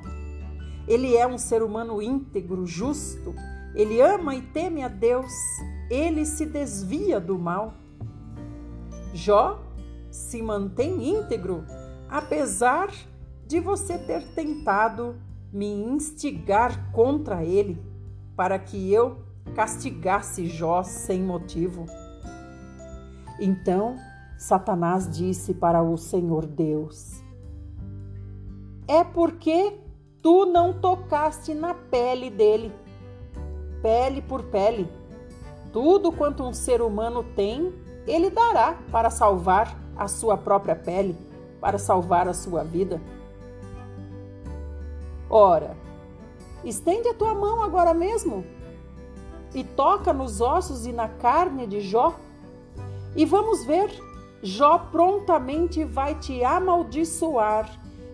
Ele 0.88 1.15
é 1.15 1.25
um 1.25 1.38
ser 1.38 1.63
humano 1.63 2.01
íntegro, 2.01 2.65
justo, 2.65 3.34
ele 3.74 4.01
ama 4.01 4.36
e 4.36 4.41
teme 4.41 4.84
a 4.84 4.88
Deus, 4.88 5.31
ele 5.89 6.25
se 6.25 6.45
desvia 6.45 7.19
do 7.19 7.39
mal. 7.39 7.74
Jó 9.13 9.63
se 10.12 10.41
mantém 10.41 11.10
íntegro, 11.10 11.65
apesar 12.10 12.89
de 13.48 13.60
você 13.60 13.98
ter 13.98 14.24
tentado 14.34 15.15
me 15.51 15.67
instigar 15.67 16.91
contra 16.91 17.43
ele 17.43 17.95
para 18.36 18.60
que 18.60 18.92
eu 18.92 19.20
castigasse 19.56 20.48
Jó 20.48 20.84
sem 20.84 21.22
motivo. 21.22 21.86
Então 23.39 23.96
Satanás 24.38 25.10
disse 25.10 25.54
para 25.54 25.82
o 25.82 25.98
Senhor 25.98 26.46
Deus: 26.46 27.24
É 28.88 29.04
porque 29.04 29.80
tu 30.22 30.46
não 30.46 30.74
tocaste 30.74 31.54
na 31.54 31.74
pele 31.74 32.30
dele, 32.30 32.74
pele 33.82 34.22
por 34.22 34.44
pele. 34.44 34.89
Tudo 35.72 36.12
quanto 36.12 36.44
um 36.44 36.54
ser 36.54 36.82
humano 36.82 37.24
tem, 37.36 37.74
ele 38.08 38.30
dará 38.30 38.77
para 38.92 39.10
salvar 39.10 39.77
a 39.96 40.08
sua 40.08 40.38
própria 40.38 40.75
pele, 40.75 41.18
para 41.60 41.77
salvar 41.77 42.27
a 42.27 42.34
sua 42.34 42.63
vida. 42.63 43.01
Ora, 45.30 45.75
Estende 46.65 47.07
a 47.10 47.13
tua 47.13 47.34
mão 47.36 47.62
agora 47.62 47.93
mesmo 47.93 48.43
e 49.53 49.63
toca 49.63 50.12
nos 50.12 50.41
ossos 50.41 50.86
e 50.86 50.91
na 50.91 51.07
carne 51.07 51.67
de 51.67 51.79
Jó. 51.79 52.15
E 53.15 53.24
vamos 53.24 53.63
ver, 53.63 53.89
Jó 54.41 54.77
prontamente 54.91 55.84
vai 55.84 56.15
te 56.15 56.43
amaldiçoar 56.43 57.69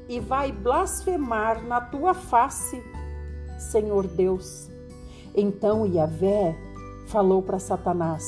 e 0.07 0.19
vai 0.19 0.51
blasfemar 0.51 1.63
na 1.65 1.79
tua 1.79 2.13
face, 2.13 2.83
Senhor 3.57 4.05
Deus. 4.05 4.69
Então 5.33 5.87
Yahvé 5.87 6.55
falou 7.07 7.41
para 7.41 7.57
Satanás: 7.57 8.25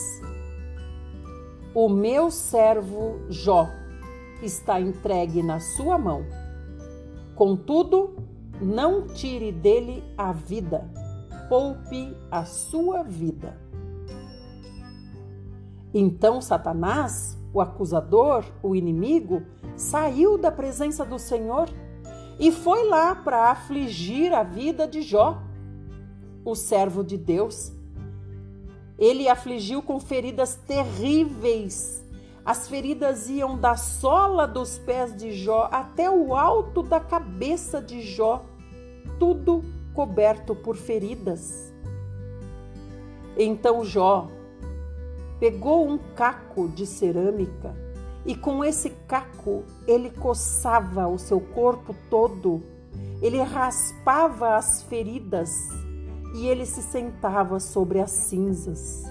O 1.76 1.90
meu 1.90 2.32
servo 2.32 3.20
Jó 3.30 3.68
está 4.42 4.80
entregue 4.80 5.44
na 5.44 5.60
sua 5.60 5.98
mão. 5.98 6.26
Contudo, 7.36 8.16
não 8.62 9.08
tire 9.08 9.52
dele 9.52 10.04
a 10.18 10.32
vida, 10.32 10.90
poupe 11.50 12.16
a 12.32 12.46
sua 12.46 13.04
vida. 13.04 13.58
Então 15.94 16.42
Satanás, 16.42 17.38
o 17.54 17.62
acusador, 17.62 18.44
o 18.62 18.76
inimigo, 18.76 19.44
saiu 19.76 20.38
da 20.38 20.52
presença 20.52 21.06
do 21.06 21.20
Senhor 21.20 21.70
e 22.40 22.52
foi 22.52 22.88
lá 22.88 23.16
para 23.16 23.52
afligir 23.52 24.34
a 24.34 24.44
vida 24.44 24.88
de 24.88 25.02
Jó, 25.02 25.42
o 26.44 26.56
servo 26.56 27.04
de 27.04 27.18
Deus 27.18 27.72
ele 28.98 29.28
afligiu 29.28 29.82
com 29.82 30.00
feridas 30.00 30.56
terríveis. 30.56 32.04
As 32.46 32.68
feridas 32.68 33.30
iam 33.30 33.58
da 33.58 33.78
sola 33.78 34.46
dos 34.46 34.78
pés 34.78 35.16
de 35.16 35.32
Jó 35.32 35.70
até 35.72 36.10
o 36.12 36.36
alto 36.36 36.84
da 36.84 37.00
cabeça 37.00 37.82
de 37.82 38.02
Jó, 38.02 38.44
tudo 39.18 39.64
coberto 39.94 40.54
por 40.54 40.76
feridas. 40.76 41.74
Então 43.38 43.86
Jó 43.86 44.28
pegou 45.40 45.88
um 45.88 45.98
caco 46.16 46.68
de 46.68 46.86
cerâmica 46.86 47.74
e 48.26 48.36
com 48.36 48.64
esse 48.64 48.90
caco 49.08 49.64
ele 49.88 50.10
coçava 50.10 51.08
o 51.08 51.18
seu 51.18 51.40
corpo 51.40 51.96
todo, 52.10 52.62
ele 53.22 53.42
raspava 53.42 54.56
as 54.56 54.84
feridas 54.84 55.70
e 56.36 56.48
ele 56.48 56.66
se 56.66 56.82
sentava 56.82 57.60
sobre 57.60 58.00
as 58.00 58.12
cinzas. 58.12 59.04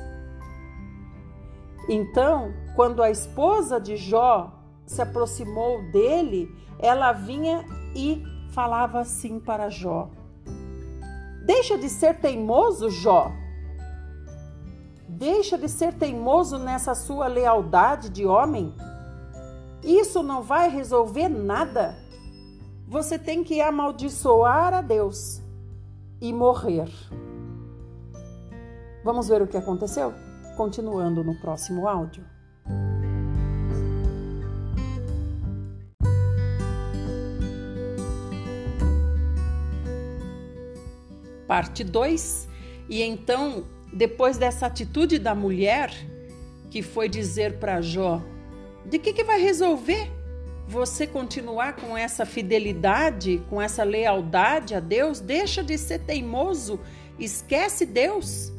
Então, 1.89 2.53
quando 2.77 3.03
a 3.03 3.11
esposa 3.11 3.81
de 3.81 3.97
Jó 3.97 4.53
se 4.87 5.03
aproximou 5.03 5.83
dele, 5.91 6.49
ela 6.79 7.12
vinha 7.12 7.65
e 7.95 8.23
falava 8.53 9.01
assim 9.01 9.41
para 9.41 9.69
Jó: 9.69 10.11
Deixa 11.45 11.77
de 11.77 11.89
ser 11.89 12.21
teimoso, 12.21 12.91
Jó. 12.91 13.33
Deixa 15.09 15.57
de 15.57 15.69
ser 15.69 15.95
teimoso 15.95 16.59
nessa 16.59 16.95
sua 16.95 17.27
lealdade 17.27 18.09
de 18.09 18.27
homem. 18.27 18.75
Isso 19.83 20.23
não 20.23 20.43
vai 20.43 20.69
resolver 20.69 21.29
nada. 21.29 21.97
Você 22.89 23.19
tem 23.19 23.43
que 23.43 23.61
amaldiçoar 23.61 24.75
a 24.75 24.81
Deus 24.81 25.43
e 26.21 26.33
morrer. 26.33 26.89
Vamos 29.05 29.29
ver 29.29 29.43
o 29.43 29.47
que 29.47 29.57
aconteceu? 29.57 30.12
Continuando 30.57 31.25
no 31.25 31.35
próximo 31.35 31.87
áudio. 31.89 32.25
Parte 41.47 41.85
2. 41.85 42.49
E 42.89 43.03
então, 43.03 43.65
depois 43.93 44.39
dessa 44.39 44.67
atitude 44.67 45.19
da 45.19 45.35
mulher, 45.35 45.91
que 46.71 46.83
foi 46.83 47.09
dizer 47.09 47.59
para 47.59 47.81
Jó: 47.81 48.23
de 48.87 48.99
que, 48.99 49.13
que 49.13 49.25
vai 49.25 49.41
resolver? 49.41 50.23
você 50.73 51.07
continuar 51.07 51.77
com 51.77 51.97
essa 51.97 52.25
fidelidade, 52.25 53.43
com 53.51 53.61
essa 53.61 53.85
lealdade 53.85 54.75
a 54.75 54.81
Deus, 54.81 55.21
deixa 55.21 55.63
de 55.63 55.77
ser 55.77 56.01
teimoso, 56.01 56.81
esquece 57.19 57.85
Deus, 57.85 58.53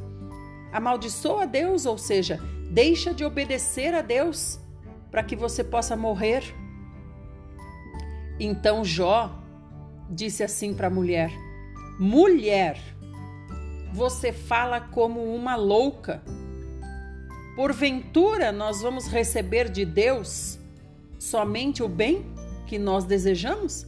amaldiçoa 0.73 1.45
Deus, 1.45 1.85
ou 1.85 1.97
seja, 1.97 2.41
deixa 2.69 3.13
de 3.13 3.23
obedecer 3.23 3.93
a 3.93 4.01
Deus 4.01 4.59
para 5.11 5.23
que 5.23 5.35
você 5.35 5.63
possa 5.63 5.95
morrer. 5.95 6.43
Então 8.39 8.83
Jó 8.83 9.39
disse 10.09 10.43
assim 10.43 10.73
para 10.73 10.87
a 10.87 10.89
mulher: 10.89 11.31
Mulher, 11.99 12.81
você 13.93 14.33
fala 14.33 14.81
como 14.81 15.33
uma 15.33 15.55
louca. 15.55 16.21
Porventura 17.55 18.51
nós 18.51 18.81
vamos 18.81 19.07
receber 19.07 19.69
de 19.69 19.85
Deus 19.85 20.57
somente 21.19 21.83
o 21.83 21.87
bem 21.87 22.25
que 22.65 22.79
nós 22.79 23.05
desejamos? 23.05 23.85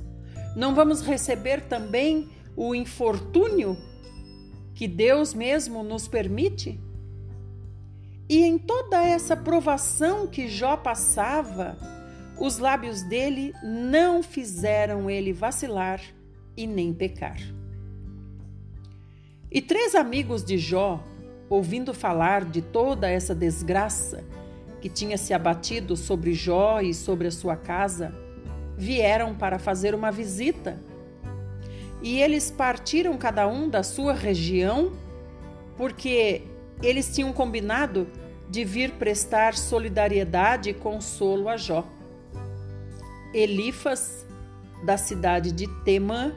Não 0.55 0.75
vamos 0.75 1.01
receber 1.01 1.61
também 1.61 2.29
o 2.55 2.75
infortúnio 2.75 3.75
que 4.75 4.87
Deus 4.87 5.33
mesmo 5.33 5.81
nos 5.81 6.07
permite? 6.07 6.79
E 8.27 8.43
em 8.43 8.57
toda 8.57 9.01
essa 9.01 9.35
provação 9.35 10.27
que 10.27 10.47
Jó 10.47 10.75
passava, 10.75 11.77
os 12.37 12.57
lábios 12.57 13.01
dele 13.03 13.53
não 13.63 14.21
fizeram 14.21 15.09
ele 15.09 15.31
vacilar 15.31 16.01
e 16.57 16.67
nem 16.67 16.93
pecar. 16.93 17.37
E 19.49 19.61
três 19.61 19.95
amigos 19.95 20.43
de 20.43 20.57
Jó, 20.57 21.01
ouvindo 21.49 21.93
falar 21.93 22.43
de 22.43 22.61
toda 22.61 23.09
essa 23.09 23.33
desgraça, 23.33 24.23
que 24.81 24.89
tinha 24.89 25.17
se 25.17 25.33
abatido 25.33 25.95
sobre 25.95 26.33
Jó 26.33 26.81
e 26.81 26.93
sobre 26.93 27.27
a 27.27 27.31
sua 27.31 27.55
casa, 27.55 28.13
vieram 28.77 29.33
para 29.33 29.57
fazer 29.57 29.95
uma 29.95 30.11
visita. 30.11 30.77
E 32.05 32.21
eles 32.21 32.51
partiram 32.51 33.17
cada 33.17 33.47
um 33.47 33.67
da 33.67 33.81
sua 33.81 34.13
região, 34.13 34.93
porque 35.75 36.43
eles 36.83 37.11
tinham 37.15 37.33
combinado 37.33 38.07
de 38.47 38.63
vir 38.63 38.91
prestar 38.91 39.55
solidariedade 39.55 40.69
e 40.69 40.73
consolo 40.75 41.49
a 41.49 41.57
Jó. 41.57 41.83
Elifas, 43.33 44.23
da 44.85 44.97
cidade 44.99 45.51
de 45.51 45.65
Temã, 45.83 46.31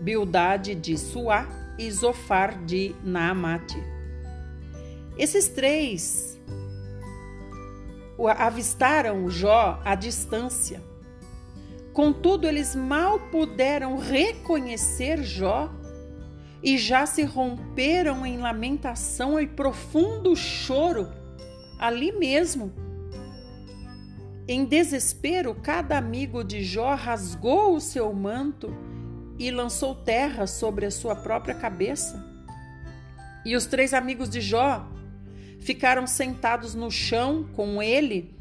Bildade 0.00 0.76
de 0.76 0.96
Suá 0.96 1.44
e 1.76 1.90
Zofar 1.90 2.64
de 2.64 2.94
Naamate. 3.02 3.82
Esses 5.18 5.48
três 5.48 6.40
avistaram 8.38 9.28
Jó 9.28 9.82
à 9.84 9.96
distância. 9.96 10.80
Contudo, 11.92 12.46
eles 12.46 12.74
mal 12.74 13.18
puderam 13.30 13.98
reconhecer 13.98 15.22
Jó 15.22 15.70
e 16.62 16.78
já 16.78 17.06
se 17.06 17.22
romperam 17.24 18.24
em 18.24 18.38
lamentação 18.38 19.40
e 19.40 19.46
profundo 19.46 20.36
choro 20.36 21.08
ali 21.78 22.12
mesmo. 22.12 22.72
Em 24.46 24.64
desespero, 24.64 25.54
cada 25.54 25.96
amigo 25.96 26.44
de 26.44 26.62
Jó 26.62 26.94
rasgou 26.94 27.74
o 27.74 27.80
seu 27.80 28.12
manto 28.12 28.76
e 29.38 29.50
lançou 29.50 29.94
terra 29.94 30.46
sobre 30.46 30.84
a 30.84 30.90
sua 30.90 31.16
própria 31.16 31.54
cabeça. 31.54 32.22
E 33.44 33.56
os 33.56 33.64
três 33.64 33.94
amigos 33.94 34.28
de 34.28 34.40
Jó 34.40 34.86
ficaram 35.60 36.06
sentados 36.06 36.74
no 36.74 36.90
chão 36.90 37.48
com 37.54 37.82
ele, 37.82 38.34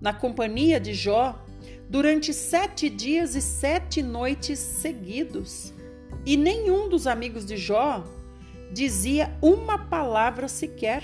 na 0.00 0.12
companhia 0.12 0.80
de 0.80 0.92
Jó, 0.92 1.44
durante 1.88 2.34
sete 2.34 2.90
dias 2.90 3.34
e 3.34 3.40
sete 3.40 4.02
noites 4.02 4.58
seguidos. 4.58 5.72
E 6.26 6.36
nenhum 6.36 6.88
dos 6.88 7.06
amigos 7.06 7.46
de 7.46 7.56
Jó 7.56 8.04
dizia 8.72 9.34
uma 9.40 9.78
palavra 9.78 10.48
sequer. 10.48 11.02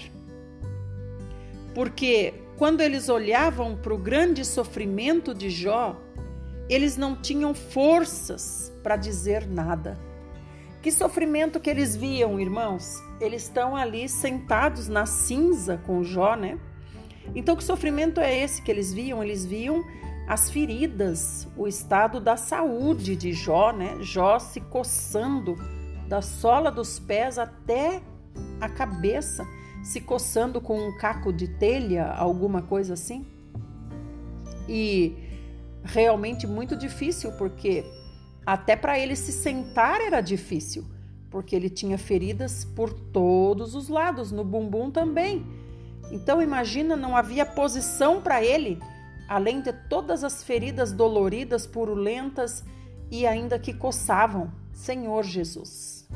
Porque 1.74 2.34
quando 2.56 2.80
eles 2.82 3.08
olhavam 3.08 3.76
para 3.76 3.94
o 3.94 3.98
grande 3.98 4.44
sofrimento 4.44 5.34
de 5.34 5.48
Jó, 5.50 6.00
eles 6.68 6.96
não 6.96 7.16
tinham 7.16 7.54
forças 7.54 8.72
para 8.82 8.96
dizer 8.96 9.46
nada. 9.46 9.98
Que 10.82 10.92
sofrimento 10.92 11.58
que 11.58 11.70
eles 11.70 11.96
viam, 11.96 12.38
irmãos? 12.38 13.02
Eles 13.18 13.44
estão 13.44 13.74
ali 13.74 14.06
sentados 14.06 14.86
na 14.86 15.06
cinza 15.06 15.78
com 15.86 16.04
Jó, 16.04 16.36
né? 16.36 16.58
Então, 17.34 17.56
que 17.56 17.64
sofrimento 17.64 18.20
é 18.20 18.38
esse 18.38 18.60
que 18.60 18.70
eles 18.70 18.92
viam? 18.92 19.24
Eles 19.24 19.46
viam 19.46 19.82
as 20.26 20.50
feridas, 20.50 21.46
o 21.56 21.68
estado 21.68 22.18
da 22.18 22.36
saúde 22.36 23.14
de 23.14 23.32
Jó, 23.32 23.72
né? 23.72 23.96
Jó 24.00 24.38
se 24.38 24.60
coçando 24.60 25.56
da 26.08 26.22
sola 26.22 26.70
dos 26.70 26.98
pés 26.98 27.38
até 27.38 28.02
a 28.60 28.68
cabeça, 28.68 29.46
se 29.82 30.00
coçando 30.00 30.60
com 30.60 30.88
um 30.88 30.96
caco 30.96 31.32
de 31.32 31.48
telha, 31.48 32.06
alguma 32.06 32.62
coisa 32.62 32.94
assim. 32.94 33.26
E 34.66 35.14
realmente 35.82 36.46
muito 36.46 36.74
difícil, 36.74 37.32
porque 37.32 37.84
até 38.46 38.74
para 38.74 38.98
ele 38.98 39.14
se 39.14 39.30
sentar 39.30 40.00
era 40.00 40.22
difícil, 40.22 40.84
porque 41.30 41.54
ele 41.54 41.68
tinha 41.68 41.98
feridas 41.98 42.64
por 42.64 42.92
todos 42.92 43.74
os 43.74 43.88
lados, 43.88 44.32
no 44.32 44.42
bumbum 44.42 44.90
também. 44.90 45.44
Então 46.10 46.40
imagina, 46.40 46.96
não 46.96 47.14
havia 47.14 47.44
posição 47.44 48.22
para 48.22 48.42
ele, 48.42 48.78
além 49.28 49.60
de 49.60 49.72
todas 49.72 50.22
as 50.24 50.42
feridas 50.42 50.92
doloridas, 50.92 51.66
purulentas 51.66 52.64
e 53.10 53.26
ainda 53.26 53.58
que 53.58 53.72
coçavam. 53.72 54.52
Senhor 54.72 55.22
Jesus. 55.22 56.06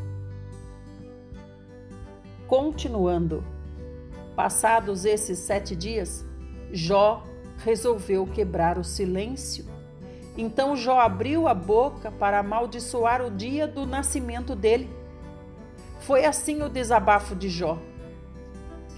Continuando, 2.48 3.44
passados 4.34 5.04
esses 5.04 5.38
sete 5.38 5.76
dias, 5.76 6.24
Jó 6.72 7.24
resolveu 7.58 8.26
quebrar 8.26 8.78
o 8.78 8.84
silêncio. 8.84 9.64
Então 10.36 10.76
Jó 10.76 10.98
abriu 10.98 11.46
a 11.46 11.54
boca 11.54 12.10
para 12.10 12.38
amaldiçoar 12.38 13.24
o 13.24 13.30
dia 13.30 13.66
do 13.66 13.86
nascimento 13.86 14.54
dele. 14.54 14.88
Foi 16.00 16.24
assim 16.24 16.62
o 16.62 16.68
desabafo 16.68 17.34
de 17.34 17.48
Jó. 17.48 17.78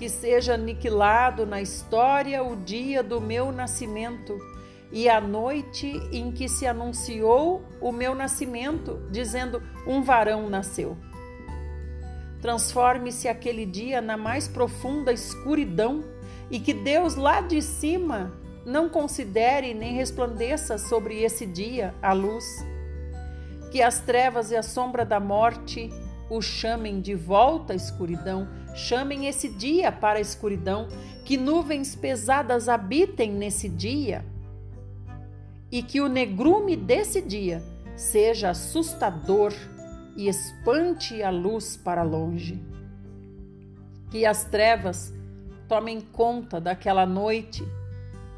Que 0.00 0.08
seja 0.08 0.54
aniquilado 0.54 1.44
na 1.44 1.60
história 1.60 2.42
o 2.42 2.56
dia 2.56 3.02
do 3.02 3.20
meu 3.20 3.52
nascimento 3.52 4.38
e 4.90 5.10
a 5.10 5.20
noite 5.20 5.86
em 6.10 6.32
que 6.32 6.48
se 6.48 6.66
anunciou 6.66 7.62
o 7.82 7.92
meu 7.92 8.14
nascimento, 8.14 8.98
dizendo: 9.10 9.62
Um 9.86 10.02
varão 10.02 10.48
nasceu. 10.48 10.96
Transforme-se 12.40 13.28
aquele 13.28 13.66
dia 13.66 14.00
na 14.00 14.16
mais 14.16 14.48
profunda 14.48 15.12
escuridão 15.12 16.02
e 16.50 16.58
que 16.58 16.72
Deus 16.72 17.14
lá 17.14 17.42
de 17.42 17.60
cima 17.60 18.32
não 18.64 18.88
considere 18.88 19.74
nem 19.74 19.92
resplandeça 19.92 20.78
sobre 20.78 21.22
esse 21.22 21.44
dia 21.44 21.94
a 22.00 22.14
luz. 22.14 22.46
Que 23.70 23.82
as 23.82 24.00
trevas 24.00 24.50
e 24.50 24.56
a 24.56 24.62
sombra 24.62 25.04
da 25.04 25.20
morte 25.20 25.90
o 26.30 26.40
chamem 26.40 27.00
de 27.00 27.14
volta 27.14 27.72
à 27.72 27.76
escuridão, 27.76 28.48
chamem 28.72 29.26
esse 29.26 29.48
dia 29.48 29.90
para 29.90 30.18
a 30.18 30.22
escuridão, 30.22 30.86
que 31.24 31.36
nuvens 31.36 31.96
pesadas 31.96 32.68
habitem 32.68 33.32
nesse 33.32 33.68
dia 33.68 34.24
e 35.70 35.82
que 35.82 36.00
o 36.00 36.08
negrume 36.08 36.76
desse 36.76 37.20
dia 37.20 37.60
seja 37.96 38.50
assustador 38.50 39.52
e 40.16 40.28
espante 40.28 41.20
a 41.22 41.30
luz 41.30 41.76
para 41.76 42.02
longe. 42.02 42.62
Que 44.10 44.24
as 44.24 44.44
trevas 44.44 45.12
tomem 45.68 46.00
conta 46.00 46.60
daquela 46.60 47.06
noite 47.06 47.64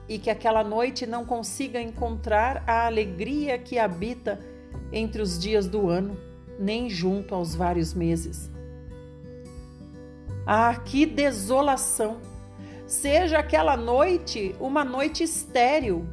e 0.09 0.19
que 0.19 0.31
aquela 0.31 0.65
noite 0.65 1.07
não 1.07 1.25
consiga 1.25 1.81
encontrar 1.81 2.65
a 2.67 2.87
alegria 2.87 3.59
que 3.59 3.79
habita 3.79 4.39
entre 4.93 5.23
os 5.23 5.39
dias 5.39 5.67
do 5.67 5.89
ano, 5.89 6.32
nem 6.63 6.89
junto 6.89 7.35
aos 7.35 7.55
vários 7.55 7.93
meses. 7.93 8.51
Ah, 10.47 10.75
que 10.75 11.05
desolação! 11.05 12.21
Seja 12.87 13.39
aquela 13.39 13.77
noite 13.77 14.55
uma 14.61 14.85
noite 14.85 15.23
estéril 15.23 16.07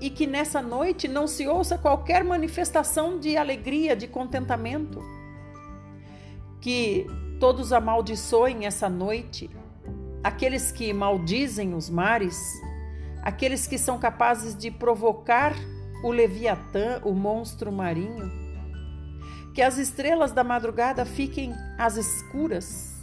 e 0.00 0.10
que 0.10 0.26
nessa 0.26 0.60
noite 0.60 1.08
não 1.08 1.26
se 1.26 1.46
ouça 1.46 1.78
qualquer 1.78 2.24
manifestação 2.24 3.18
de 3.18 3.36
alegria, 3.36 3.96
de 3.96 4.06
contentamento. 4.06 5.02
Que 6.60 7.06
todos 7.38 7.72
amaldiçoem 7.72 8.66
essa 8.66 8.88
noite, 8.88 9.48
aqueles 10.22 10.72
que 10.72 10.92
maldizem 10.92 11.74
os 11.74 11.88
mares, 11.88 12.38
aqueles 13.22 13.66
que 13.66 13.78
são 13.78 13.98
capazes 13.98 14.56
de 14.56 14.70
provocar 14.70 15.54
o 16.02 16.10
Leviatã, 16.10 17.00
o 17.04 17.12
monstro 17.12 17.72
marinho. 17.72 18.45
Que 19.56 19.62
as 19.62 19.78
estrelas 19.78 20.32
da 20.32 20.44
madrugada 20.44 21.06
fiquem 21.06 21.54
às 21.78 21.96
escuras 21.96 22.94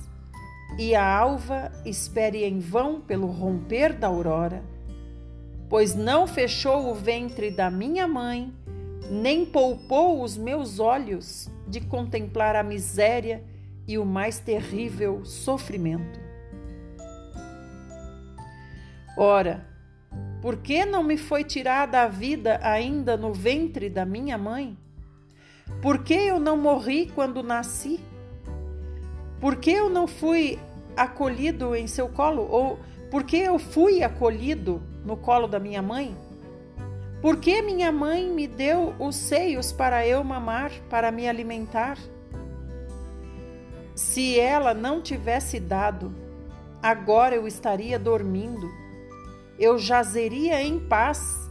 e 0.78 0.94
a 0.94 1.04
alva 1.04 1.72
espere 1.84 2.44
em 2.44 2.60
vão 2.60 3.02
pelo 3.02 3.26
romper 3.26 3.92
da 3.92 4.06
aurora, 4.06 4.64
pois 5.68 5.96
não 5.96 6.28
fechou 6.28 6.92
o 6.92 6.94
ventre 6.94 7.50
da 7.50 7.72
minha 7.72 8.08
mãe, 8.08 8.54
nem 9.10 9.44
poupou 9.48 10.22
os 10.22 10.38
meus 10.38 10.80
olhos 10.80 11.50
de 11.68 11.82
contemplar 11.82 12.56
a 12.56 12.62
miséria 12.62 13.44
e 13.88 13.98
o 13.98 14.06
mais 14.06 14.38
terrível 14.38 15.26
sofrimento. 15.26 16.20
Ora, 19.18 19.66
por 20.40 20.58
que 20.58 20.86
não 20.86 21.02
me 21.02 21.18
foi 21.18 21.44
tirada 21.44 22.04
a 22.04 22.08
vida 22.08 22.60
ainda 22.62 23.18
no 23.18 23.34
ventre 23.34 23.90
da 23.90 24.06
minha 24.06 24.38
mãe? 24.38 24.78
Por 25.82 26.00
que 26.00 26.14
eu 26.14 26.40
não 26.40 26.58
morri 26.58 27.12
quando 27.14 27.44
nasci? 27.44 28.00
Por 29.40 29.58
que 29.58 29.72
eu 29.72 29.90
não 29.90 30.08
fui 30.08 30.60
acolhido 30.96 31.76
em 31.76 31.88
seu 31.88 32.08
colo? 32.08 32.48
Ou 32.50 32.80
por 33.12 33.24
que 33.24 33.38
eu 33.38 33.60
fui 33.60 34.04
acolhido 34.04 34.82
no 35.06 35.18
colo 35.18 35.48
da 35.48 35.60
minha 35.60 35.82
mãe? 35.82 36.16
Por 37.22 37.38
que 37.38 37.62
minha 37.62 37.92
mãe 37.92 38.30
me 38.30 38.48
deu 38.48 38.94
os 39.00 39.16
seios 39.16 39.72
para 39.72 40.06
eu 40.06 40.24
mamar, 40.24 40.72
para 40.90 41.12
me 41.12 41.28
alimentar? 41.28 41.98
Se 43.96 44.40
ela 44.40 44.74
não 44.74 45.02
tivesse 45.02 45.60
dado, 45.60 46.14
agora 46.82 47.36
eu 47.36 47.48
estaria 47.48 47.98
dormindo 47.98 48.84
eu 49.58 49.78
jazeria 49.78 50.62
em 50.62 50.80
paz, 50.80 51.50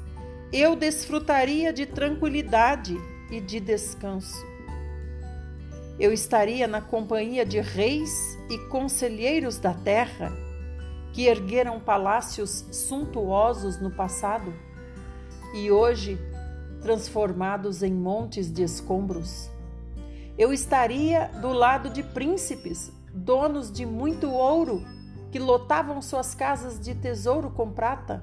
eu 0.52 0.74
desfrutaria 0.74 1.72
de 1.72 1.86
tranquilidade 1.86 2.98
e 3.32 3.40
de 3.40 3.58
descanso. 3.58 4.46
Eu 5.98 6.12
estaria 6.12 6.68
na 6.68 6.82
companhia 6.82 7.46
de 7.46 7.60
reis 7.60 8.38
e 8.50 8.58
conselheiros 8.68 9.58
da 9.58 9.72
terra 9.72 10.30
que 11.12 11.26
ergueram 11.26 11.80
palácios 11.80 12.66
suntuosos 12.70 13.80
no 13.80 13.90
passado 13.90 14.52
e 15.54 15.70
hoje 15.70 16.18
transformados 16.82 17.82
em 17.82 17.92
montes 17.92 18.52
de 18.52 18.62
escombros. 18.62 19.50
Eu 20.36 20.52
estaria 20.52 21.28
do 21.40 21.52
lado 21.52 21.88
de 21.90 22.02
príncipes, 22.02 22.92
donos 23.14 23.72
de 23.72 23.86
muito 23.86 24.30
ouro 24.30 24.82
que 25.30 25.38
lotavam 25.38 26.02
suas 26.02 26.34
casas 26.34 26.78
de 26.78 26.94
tesouro 26.94 27.50
com 27.50 27.70
prata? 27.70 28.22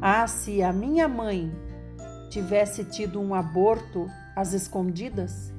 Ah, 0.00 0.26
se 0.26 0.62
a 0.62 0.72
minha 0.72 1.08
mãe 1.08 1.50
tivesse 2.28 2.84
tido 2.84 3.20
um 3.20 3.34
aborto 3.34 4.06
às 4.34 4.52
escondidas, 4.52 5.52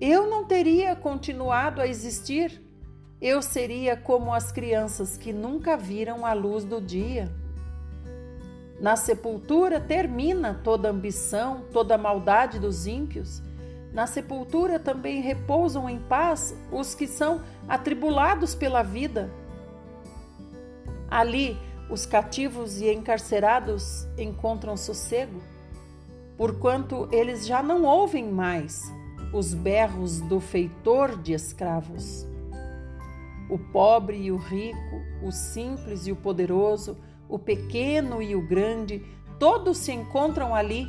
eu 0.00 0.28
não 0.28 0.44
teria 0.44 0.94
continuado 0.94 1.80
a 1.80 1.86
existir. 1.86 2.62
Eu 3.20 3.42
seria 3.42 3.96
como 3.96 4.32
as 4.32 4.52
crianças 4.52 5.16
que 5.16 5.32
nunca 5.32 5.76
viram 5.76 6.24
a 6.24 6.32
luz 6.32 6.62
do 6.64 6.80
dia. 6.80 7.28
Na 8.80 8.94
sepultura 8.94 9.80
termina 9.80 10.60
toda 10.62 10.88
ambição, 10.88 11.64
toda 11.72 11.98
maldade 11.98 12.60
dos 12.60 12.86
ímpios 12.86 13.42
na 13.92 14.06
sepultura 14.06 14.78
também 14.78 15.20
repousam 15.20 15.88
em 15.88 15.98
paz 15.98 16.54
os 16.70 16.94
que 16.94 17.06
são 17.06 17.40
atribulados 17.66 18.54
pela 18.54 18.82
vida. 18.82 19.30
Ali, 21.10 21.58
os 21.88 22.04
cativos 22.04 22.80
e 22.80 22.92
encarcerados 22.92 24.06
encontram 24.18 24.76
sossego, 24.76 25.40
porquanto 26.38 27.08
eles 27.10 27.44
já 27.44 27.60
não 27.60 27.82
ouvem 27.82 28.30
mais 28.30 28.80
os 29.34 29.52
berros 29.52 30.20
do 30.20 30.38
feitor 30.38 31.20
de 31.20 31.32
escravos. 31.32 32.24
O 33.50 33.58
pobre 33.58 34.16
e 34.16 34.30
o 34.30 34.36
rico, 34.36 35.02
o 35.22 35.32
simples 35.32 36.06
e 36.06 36.12
o 36.12 36.16
poderoso, 36.16 36.96
o 37.28 37.38
pequeno 37.38 38.22
e 38.22 38.36
o 38.36 38.46
grande, 38.46 39.04
todos 39.38 39.78
se 39.78 39.92
encontram 39.92 40.54
ali 40.54 40.86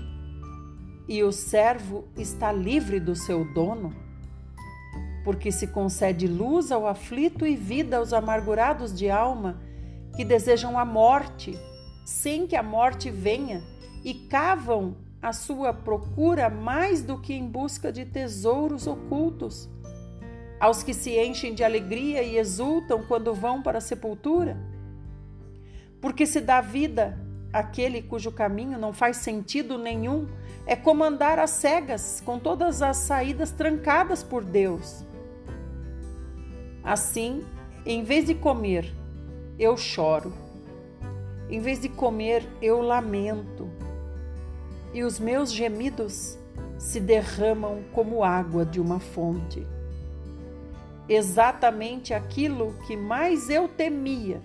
e 1.08 1.24
o 1.24 1.32
servo 1.32 2.08
está 2.16 2.52
livre 2.52 3.00
do 3.00 3.16
seu 3.16 3.44
dono? 3.54 3.92
Porque 5.24 5.52
se 5.52 5.68
concede 5.68 6.28
luz 6.28 6.72
ao 6.72 6.86
aflito 6.86 7.46
e 7.46 7.56
vida 7.56 7.98
aos 7.98 8.14
amargurados 8.14 8.96
de 8.96 9.10
alma 9.10 9.60
que 10.16 10.24
desejam 10.24 10.78
a 10.78 10.86
morte, 10.86 11.58
sem 12.06 12.46
que 12.46 12.56
a 12.56 12.64
morte 12.64 13.10
venha, 13.10 13.64
e 14.04 14.14
cavam 14.14 14.96
a 15.22 15.34
sua 15.34 15.74
procura 15.74 16.50
mais 16.50 17.02
do 17.02 17.20
que 17.20 17.34
em 17.34 17.46
busca 17.46 17.92
de 17.92 18.06
tesouros 18.06 18.88
ocultos. 18.88 19.70
Aos 20.60 20.84
que 20.84 20.94
se 20.94 21.18
enchem 21.20 21.54
de 21.54 21.64
alegria 21.64 22.22
e 22.24 22.38
exultam 22.38 23.04
quando 23.04 23.34
vão 23.34 23.62
para 23.62 23.78
a 23.78 23.82
sepultura? 23.82 24.58
Porque 26.02 26.26
se 26.26 26.40
dá 26.40 26.62
vida 26.62 27.18
àquele 27.52 28.02
cujo 28.02 28.32
caminho 28.32 28.78
não 28.78 28.94
faz 28.94 29.18
sentido 29.18 29.78
nenhum 29.78 30.28
é 30.66 30.76
comandar 30.76 31.40
as 31.40 31.50
cegas, 31.50 32.22
com 32.24 32.38
todas 32.38 32.84
as 32.84 32.98
saídas 32.98 33.52
trancadas 33.52 34.22
por 34.22 34.44
Deus. 34.44 35.04
Assim, 36.84 37.44
em 37.86 38.04
vez 38.04 38.26
de 38.26 38.36
comer, 38.36 38.94
eu 39.58 39.76
choro. 39.76 40.32
Em 41.50 41.60
vez 41.60 41.82
de 41.82 41.90
comer, 41.90 42.48
eu 42.62 42.82
lamento. 42.82 43.79
E 44.94 45.04
os 45.04 45.20
meus 45.20 45.52
gemidos 45.52 46.38
se 46.78 47.00
derramam 47.00 47.84
como 47.94 48.24
água 48.24 48.66
de 48.66 48.80
uma 48.80 49.00
fonte. 49.00 49.66
Exatamente 51.08 52.14
aquilo 52.14 52.74
que 52.86 52.96
mais 52.96 53.50
eu 53.50 53.68
temia 53.68 54.42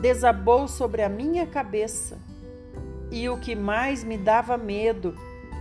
desabou 0.00 0.68
sobre 0.68 1.02
a 1.02 1.08
minha 1.08 1.46
cabeça, 1.46 2.18
e 3.10 3.28
o 3.28 3.38
que 3.38 3.54
mais 3.54 4.04
me 4.04 4.18
dava 4.18 4.56
medo 4.56 5.14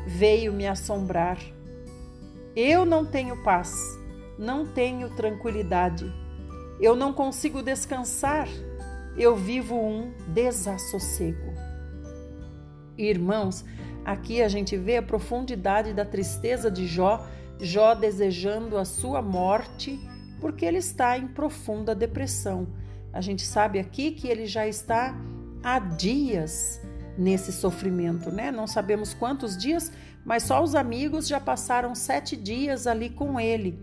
veio 0.05 0.53
me 0.53 0.67
assombrar. 0.67 1.37
Eu 2.55 2.85
não 2.85 3.05
tenho 3.05 3.41
paz, 3.43 3.73
não 4.37 4.65
tenho 4.65 5.09
tranquilidade, 5.15 6.11
eu 6.79 6.95
não 6.95 7.13
consigo 7.13 7.61
descansar, 7.61 8.47
eu 9.15 9.35
vivo 9.35 9.75
um 9.75 10.11
desassossego. 10.27 11.53
Irmãos, 12.97 13.63
aqui 14.07 14.41
a 14.41 14.47
gente 14.47 14.77
vê 14.77 14.95
a 14.95 15.01
profundidade 15.01 15.93
da 15.93 16.05
tristeza 16.05 16.71
de 16.71 16.87
Jó, 16.87 17.27
Jó 17.59 17.93
desejando 17.93 18.77
a 18.77 18.85
sua 18.85 19.21
morte, 19.21 19.99
porque 20.39 20.63
ele 20.63 20.77
está 20.77 21.17
em 21.17 21.27
profunda 21.27 21.93
depressão. 21.93 22.69
A 23.11 23.19
gente 23.19 23.41
sabe 23.41 23.79
aqui 23.79 24.11
que 24.11 24.29
ele 24.29 24.45
já 24.45 24.65
está 24.65 25.13
há 25.61 25.77
dias 25.79 26.81
nesse 27.17 27.51
sofrimento, 27.51 28.31
né? 28.31 28.49
Não 28.49 28.65
sabemos 28.65 29.13
quantos 29.13 29.57
dias, 29.57 29.91
mas 30.23 30.43
só 30.43 30.63
os 30.63 30.73
amigos 30.73 31.27
já 31.27 31.39
passaram 31.39 31.93
sete 31.93 32.37
dias 32.37 32.87
ali 32.87 33.09
com 33.09 33.37
ele. 33.37 33.77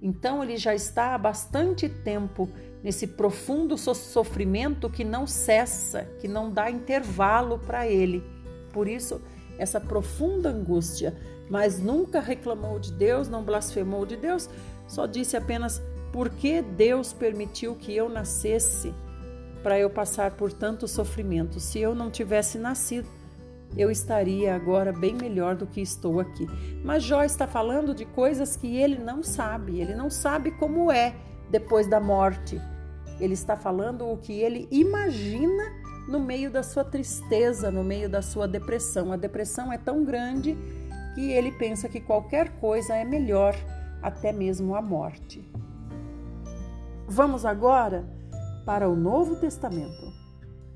Então 0.00 0.42
ele 0.42 0.56
já 0.56 0.74
está 0.74 1.14
há 1.14 1.18
bastante 1.18 1.86
tempo 1.86 2.48
nesse 2.82 3.06
profundo 3.06 3.76
sofrimento 3.76 4.88
que 4.88 5.04
não 5.04 5.26
cessa, 5.26 6.04
que 6.18 6.26
não 6.26 6.50
dá 6.50 6.70
intervalo 6.70 7.58
para 7.58 7.86
ele. 7.86 8.24
Por 8.72 8.88
isso, 8.88 9.20
essa 9.60 9.78
profunda 9.78 10.48
angústia, 10.48 11.14
mas 11.48 11.78
nunca 11.78 12.20
reclamou 12.20 12.78
de 12.78 12.92
Deus, 12.92 13.28
não 13.28 13.42
blasfemou 13.44 14.06
de 14.06 14.16
Deus, 14.16 14.48
só 14.88 15.06
disse 15.06 15.36
apenas: 15.36 15.82
por 16.12 16.30
que 16.30 16.62
Deus 16.62 17.12
permitiu 17.12 17.74
que 17.76 17.94
eu 17.94 18.08
nascesse 18.08 18.94
para 19.62 19.78
eu 19.78 19.90
passar 19.90 20.32
por 20.32 20.52
tanto 20.52 20.88
sofrimento? 20.88 21.60
Se 21.60 21.78
eu 21.78 21.94
não 21.94 22.10
tivesse 22.10 22.58
nascido, 22.58 23.06
eu 23.76 23.90
estaria 23.90 24.54
agora 24.54 24.92
bem 24.92 25.14
melhor 25.14 25.54
do 25.54 25.66
que 25.66 25.80
estou 25.80 26.18
aqui. 26.18 26.48
Mas 26.82 27.02
Jó 27.02 27.22
está 27.22 27.46
falando 27.46 27.94
de 27.94 28.04
coisas 28.04 28.56
que 28.56 28.76
ele 28.76 28.98
não 28.98 29.22
sabe, 29.22 29.80
ele 29.80 29.94
não 29.94 30.10
sabe 30.10 30.50
como 30.52 30.90
é 30.90 31.14
depois 31.50 31.86
da 31.86 32.00
morte. 32.00 32.60
Ele 33.20 33.34
está 33.34 33.56
falando 33.56 34.08
o 34.08 34.16
que 34.16 34.32
ele 34.40 34.66
imagina 34.70 35.79
no 36.10 36.18
meio 36.18 36.50
da 36.50 36.64
sua 36.64 36.82
tristeza, 36.82 37.70
no 37.70 37.84
meio 37.84 38.10
da 38.10 38.20
sua 38.20 38.48
depressão. 38.48 39.12
A 39.12 39.16
depressão 39.16 39.72
é 39.72 39.78
tão 39.78 40.04
grande 40.04 40.58
que 41.14 41.30
ele 41.30 41.52
pensa 41.52 41.88
que 41.88 42.00
qualquer 42.00 42.58
coisa 42.58 42.96
é 42.96 43.04
melhor, 43.04 43.54
até 44.02 44.32
mesmo 44.32 44.74
a 44.74 44.82
morte. 44.82 45.48
Vamos 47.06 47.44
agora 47.44 48.04
para 48.66 48.88
o 48.88 48.96
Novo 48.96 49.36
Testamento. 49.36 50.12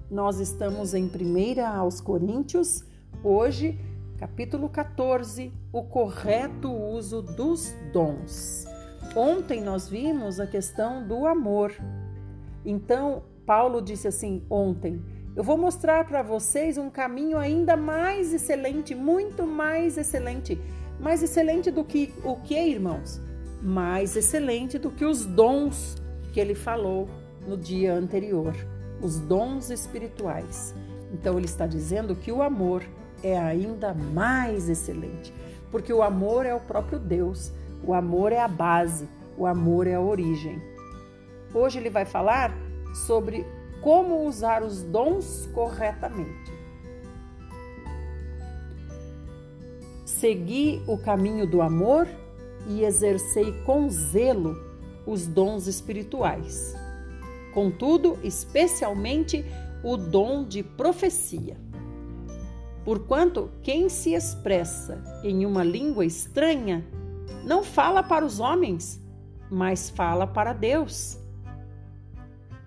Nós 0.09 0.39
estamos 0.39 0.95
em 0.95 1.07
1 1.07 1.67
aos 1.67 2.01
Coríntios, 2.01 2.85
hoje, 3.23 3.79
capítulo 4.19 4.69
14, 4.69 5.53
o 5.73 5.83
correto 5.83 6.73
uso 6.73 7.23
dos 7.23 7.75
dons. 7.93 8.67
Ontem 9.17 9.61
nós 9.61 9.89
vimos 9.89 10.39
a 10.39 10.47
questão 10.47 11.07
do 11.07 11.27
amor. 11.27 11.73
Então, 12.65 13.23
Paulo 13.45 13.83
disse 13.83 14.09
assim 14.09 14.45
ontem: 14.49 15.03
Eu 15.37 15.43
vou 15.43 15.59
mostrar 15.59 16.05
para 16.05 16.23
vocês 16.23 16.79
um 16.79 16.89
caminho 16.89 17.39
ainda 17.39 17.77
mais 17.77 18.33
excelente, 18.33 18.95
muito 18.95 19.45
mais 19.45 19.99
excelente. 19.99 20.57
Mais 21.01 21.25
excelente 21.25 21.73
do 21.73 21.83
que 21.83 22.15
o 22.23 22.37
que, 22.37 22.57
irmãos? 22.57 23.21
Mais 23.61 24.15
excelente 24.15 24.79
do 24.79 24.93
que 24.93 25.05
os 25.05 25.27
dons 25.27 25.97
que 26.33 26.39
ele 26.39 26.55
falou 26.55 27.09
no 27.49 27.57
dia 27.57 27.95
anterior, 27.95 28.55
os 29.03 29.19
dons 29.19 29.71
espirituais. 29.71 30.73
Então 31.13 31.37
ele 31.37 31.47
está 31.47 31.67
dizendo 31.67 32.15
que 32.15 32.31
o 32.31 32.41
amor 32.41 32.85
é 33.21 33.37
ainda 33.37 33.93
mais 33.93 34.69
excelente, 34.69 35.35
porque 35.73 35.93
o 35.93 36.03
amor 36.03 36.47
é 36.47 36.55
o 36.55 36.61
próprio 36.61 37.01
Deus, 37.01 37.53
o 37.85 37.93
amor 37.93 38.31
é 38.31 38.39
a 38.39 38.49
base, 38.49 39.09
o 39.37 39.47
amor 39.47 39.89
é 39.89 39.95
a 39.95 40.01
origem. 40.01 40.63
Hoje 41.53 41.81
ele 41.81 41.91
vai 41.91 42.05
falar 42.05 42.57
sobre 43.07 43.45
como 43.85 44.27
usar 44.27 44.65
os 44.65 44.83
dons 44.83 45.49
corretamente. 45.55 46.53
Segui 50.05 50.83
o 50.89 50.99
caminho 50.99 51.47
do 51.47 51.63
amor 51.63 52.09
e 52.67 52.83
exercei 52.83 53.53
com 53.65 53.89
zelo 53.89 54.57
os 55.07 55.27
dons 55.27 55.69
espirituais 55.69 56.75
contudo, 57.55 58.19
especialmente 58.25 59.45
o 59.83 59.97
dom 59.97 60.45
de 60.45 60.63
profecia. 60.63 61.57
Porquanto 62.85 63.51
quem 63.63 63.89
se 63.89 64.13
expressa 64.13 65.03
em 65.23 65.47
uma 65.47 65.63
língua 65.63 66.05
estranha 66.05 66.85
não 67.45 67.63
fala 67.63 68.03
para 68.03 68.27
os 68.27 68.41
homens, 68.41 69.01
mas 69.51 69.89
fala 69.89 70.27
para 70.27 70.53
Deus. 70.53 71.17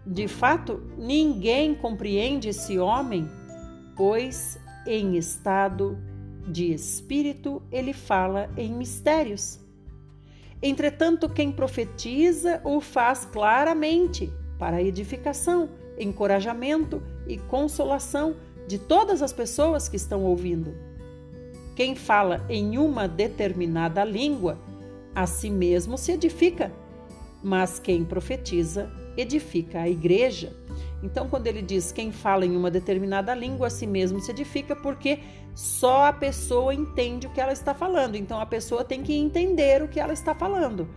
De 0.10 0.26
fato, 0.26 0.82
ninguém 0.98 1.76
compreende 1.76 2.48
esse 2.48 2.80
homem, 2.80 3.30
pois 3.94 4.58
em 4.86 5.18
estado 5.18 5.98
de 6.48 6.72
espírito 6.72 7.62
ele 7.70 7.92
fala 7.92 8.50
em 8.56 8.72
mistérios. 8.72 9.60
Entretanto, 10.64 11.28
quem 11.28 11.52
profetiza 11.52 12.62
o 12.64 12.80
faz 12.80 13.26
claramente, 13.26 14.32
para 14.58 14.82
edificação, 14.82 15.70
encorajamento 16.00 17.04
e 17.28 17.38
consolação 17.38 18.38
de 18.66 18.80
todas 18.80 19.22
as 19.22 19.34
pessoas 19.34 19.90
que 19.90 19.98
estão 19.98 20.24
ouvindo. 20.24 20.74
Quem 21.76 21.96
fala 21.96 22.46
em 22.50 22.78
uma 22.78 23.08
determinada 23.08 24.04
língua, 24.06 24.58
a 25.14 25.28
si 25.28 25.50
mesmo 25.50 25.98
se 25.98 26.14
edifica, 26.14 26.72
mas 27.44 27.78
quem 27.78 28.04
profetiza, 28.04 28.90
edifica 29.18 29.82
a 29.82 29.90
igreja. 29.90 30.56
Então, 31.04 31.28
quando 31.28 31.48
ele 31.48 31.62
diz 31.62 31.92
quem 31.92 32.12
fala 32.12 32.46
em 32.46 32.56
uma 32.56 32.72
determinada 32.72 33.34
língua, 33.34 33.68
a 33.68 33.70
si 33.70 33.86
mesmo 33.86 34.20
se 34.20 34.32
edifica, 34.32 34.76
porque 34.76 35.20
só 35.54 36.06
a 36.06 36.14
pessoa 36.14 36.74
entende 36.74 37.28
o 37.28 37.30
que 37.30 37.42
ela 37.42 37.54
está 37.54 37.74
falando. 37.74 38.16
Então, 38.16 38.40
a 38.40 38.46
pessoa 38.46 38.84
tem 38.84 39.04
que 39.04 39.14
entender 39.14 39.82
o 39.84 39.88
que 39.88 40.00
ela 40.00 40.14
está 40.14 40.34
falando. 40.34 40.88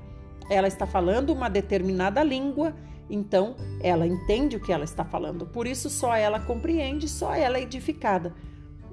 Ela 0.48 0.68
está 0.68 0.87
falando 0.87 1.30
uma 1.30 1.48
determinada 1.48 2.22
língua 2.22 2.74
então, 3.11 3.56
ela 3.83 4.06
entende 4.06 4.56
o 4.56 4.61
que 4.61 4.72
ela 4.72 4.85
está 4.85 5.04
falando, 5.04 5.44
por 5.44 5.66
isso 5.66 5.90
só 5.90 6.14
ela 6.14 6.38
compreende, 6.38 7.09
só 7.09 7.35
ela 7.35 7.59
é 7.59 7.62
edificada. 7.62 8.33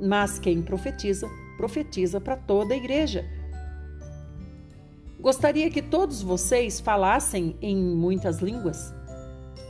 Mas 0.01 0.39
quem 0.39 0.61
profetiza, 0.61 1.29
profetiza 1.55 2.19
para 2.19 2.35
toda 2.35 2.73
a 2.73 2.77
igreja. 2.77 3.23
Gostaria 5.19 5.69
que 5.69 5.83
todos 5.83 6.21
vocês 6.21 6.79
falassem 6.79 7.55
em 7.61 7.77
muitas 7.77 8.39
línguas. 8.39 8.93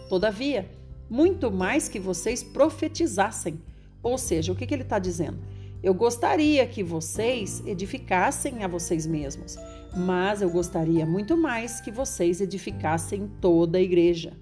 Todavia, 0.09 0.69
muito 1.09 1.51
mais 1.51 1.87
que 1.89 1.99
vocês 1.99 2.43
profetizassem. 2.43 3.61
Ou 4.01 4.17
seja, 4.17 4.51
o 4.51 4.55
que, 4.55 4.65
que 4.65 4.73
ele 4.73 4.83
está 4.83 4.99
dizendo? 4.99 5.39
Eu 5.81 5.93
gostaria 5.93 6.65
que 6.65 6.81
vocês 6.81 7.61
edificassem 7.65 8.63
a 8.63 8.67
vocês 8.67 9.05
mesmos, 9.05 9.57
mas 9.95 10.41
eu 10.41 10.49
gostaria 10.49 11.05
muito 11.05 11.37
mais 11.37 11.79
que 11.79 11.91
vocês 11.91 12.41
edificassem 12.41 13.29
toda 13.39 13.77
a 13.77 13.81
igreja. 13.81 14.33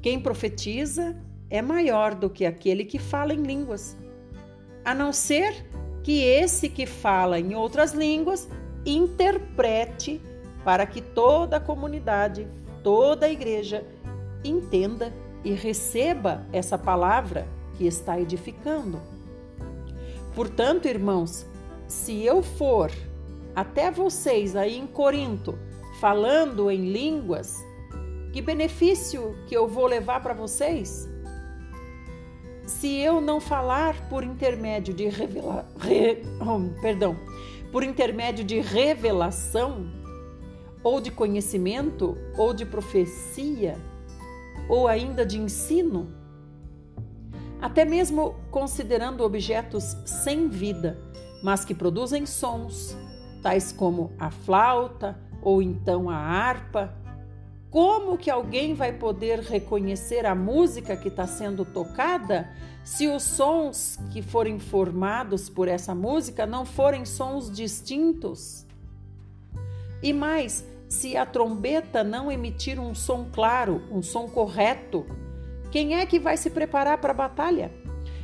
Quem 0.00 0.20
profetiza 0.20 1.16
é 1.50 1.60
maior 1.60 2.14
do 2.14 2.30
que 2.30 2.46
aquele 2.46 2.84
que 2.84 2.98
fala 2.98 3.34
em 3.34 3.42
línguas, 3.42 3.96
a 4.84 4.94
não 4.94 5.12
ser 5.12 5.66
que 6.02 6.22
esse 6.22 6.68
que 6.68 6.86
fala 6.86 7.40
em 7.40 7.54
outras 7.56 7.92
línguas 7.92 8.48
interprete 8.84 10.20
para 10.64 10.86
que 10.86 11.00
toda 11.00 11.56
a 11.56 11.60
comunidade, 11.60 12.46
toda 12.84 13.26
a 13.26 13.30
igreja 13.30 13.84
entenda 14.44 15.12
e 15.44 15.52
receba 15.52 16.46
essa 16.52 16.76
palavra 16.76 17.46
que 17.76 17.86
está 17.86 18.20
edificando. 18.20 19.00
Portanto, 20.34 20.86
irmãos, 20.86 21.46
se 21.86 22.24
eu 22.24 22.42
for 22.42 22.90
até 23.54 23.90
vocês 23.90 24.56
aí 24.56 24.76
em 24.76 24.86
Corinto 24.86 25.58
falando 26.00 26.70
em 26.70 26.92
línguas, 26.92 27.56
que 28.32 28.42
benefício 28.42 29.34
que 29.46 29.56
eu 29.56 29.66
vou 29.66 29.86
levar 29.86 30.22
para 30.22 30.34
vocês? 30.34 31.08
Se 32.66 32.98
eu 32.98 33.20
não 33.20 33.40
falar 33.40 34.08
por 34.08 34.24
intermédio 34.24 34.92
de 34.92 35.08
revela, 35.08 35.66
re, 35.78 36.22
oh, 36.40 36.80
perdão, 36.82 37.16
por 37.70 37.82
intermédio 37.84 38.44
de 38.44 38.60
revelação, 38.60 39.86
ou 40.82 41.00
de 41.00 41.10
conhecimento, 41.10 42.16
ou 42.36 42.52
de 42.52 42.66
profecia, 42.66 43.78
ou 44.68 44.88
ainda 44.88 45.24
de 45.24 45.38
ensino, 45.38 46.08
até 47.60 47.84
mesmo 47.84 48.34
considerando 48.50 49.24
objetos 49.24 49.96
sem 50.04 50.48
vida, 50.48 50.98
mas 51.42 51.64
que 51.64 51.74
produzem 51.74 52.26
sons, 52.26 52.96
tais 53.42 53.72
como 53.72 54.12
a 54.18 54.30
flauta 54.30 55.18
ou 55.42 55.62
então 55.62 56.10
a 56.10 56.16
harpa. 56.16 56.94
Como 57.70 58.16
que 58.16 58.30
alguém 58.30 58.74
vai 58.74 58.92
poder 58.92 59.40
reconhecer 59.40 60.24
a 60.24 60.34
música 60.34 60.96
que 60.96 61.08
está 61.08 61.26
sendo 61.26 61.64
tocada 61.64 62.48
se 62.84 63.08
os 63.08 63.22
sons 63.22 63.98
que 64.12 64.22
forem 64.22 64.58
formados 64.58 65.48
por 65.48 65.68
essa 65.68 65.94
música 65.94 66.46
não 66.46 66.64
forem 66.64 67.04
sons 67.04 67.50
distintos? 67.50 68.66
E 70.02 70.12
mais, 70.12 70.64
se 70.88 71.16
a 71.16 71.26
trombeta 71.26 72.04
não 72.04 72.30
emitir 72.30 72.78
um 72.78 72.94
som 72.94 73.26
claro, 73.32 73.82
um 73.90 74.02
som 74.02 74.28
correto, 74.28 75.06
quem 75.70 75.96
é 75.96 76.06
que 76.06 76.18
vai 76.18 76.36
se 76.36 76.50
preparar 76.50 76.98
para 76.98 77.10
a 77.10 77.14
batalha? 77.14 77.72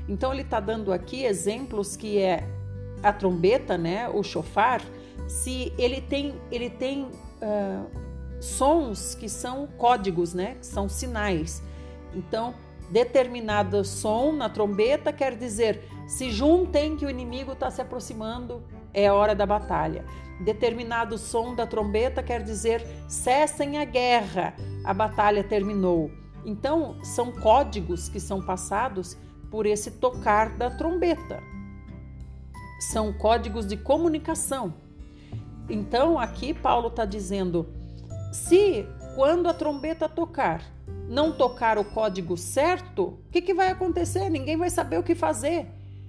Então 0.09 0.33
ele 0.33 0.43
está 0.43 0.61
dando 0.61 0.93
aqui 0.93 1.25
exemplos 1.25 1.97
que 1.97 2.19
é 2.19 2.45
a 3.03 3.13
trombeta, 3.13 3.77
né, 3.77 4.09
o 4.09 4.23
chofar, 4.23 4.81
se 5.27 5.73
ele 5.77 6.01
tem, 6.01 6.35
ele 6.51 6.71
tem 6.71 7.05
uh, 7.05 7.87
sons 8.41 9.15
que 9.15 9.29
são 9.29 9.67
códigos, 9.67 10.35
né, 10.35 10.57
que 10.61 10.67
são 10.67 10.89
sinais. 10.89 11.63
Então, 12.15 12.55
determinado 12.91 13.85
som 13.85 14.33
na 14.33 14.49
trombeta 14.49 15.13
quer 15.13 15.35
dizer 15.37 15.83
se 16.07 16.31
juntem 16.31 16.97
que 16.97 17.07
o 17.07 17.11
inimigo 17.11 17.53
está 17.53 17.71
se 17.71 17.81
aproximando, 17.81 18.63
é 18.93 19.11
hora 19.11 19.35
da 19.35 19.47
batalha. 19.47 20.05
Determinado 20.45 21.17
som 21.17 21.55
da 21.55 21.67
trombeta 21.67 22.23
quer 22.23 22.43
dizer 22.43 22.85
cessem 23.09 23.79
a 23.79 23.85
guerra, 23.85 24.55
a 24.85 24.93
batalha 24.93 25.45
terminou. 25.45 26.11
Então, 26.45 26.97
são 27.05 27.31
códigos 27.31 28.09
que 28.09 28.19
são 28.19 28.43
passados 28.43 29.17
por 29.51 29.67
esse 29.67 29.93
tocar 29.93 30.51
da 30.57 30.71
trombeta. 30.71 31.41
São 32.91 33.13
códigos 33.13 33.67
de 33.67 33.77
comunicação. 33.77 34.75
Então, 35.71 36.19
aqui 36.19 36.53
Paulo 36.53 36.89
está 36.89 37.05
dizendo: 37.05 37.69
se 38.33 38.85
quando 39.15 39.49
a 39.49 39.55
trombeta 39.55 40.09
tocar, 40.09 40.63
não 41.09 41.31
tocar 41.31 41.79
o 41.79 41.85
código 41.85 42.37
certo, 42.37 43.05
o 43.05 43.31
que, 43.31 43.41
que 43.41 43.55
vai 43.55 43.71
acontecer? 43.71 44.29
Ninguém 44.29 44.57
vai 44.57 44.71
saber 44.71 44.99
o 44.99 45.03
que 45.03 45.15
fazer. 45.15 45.69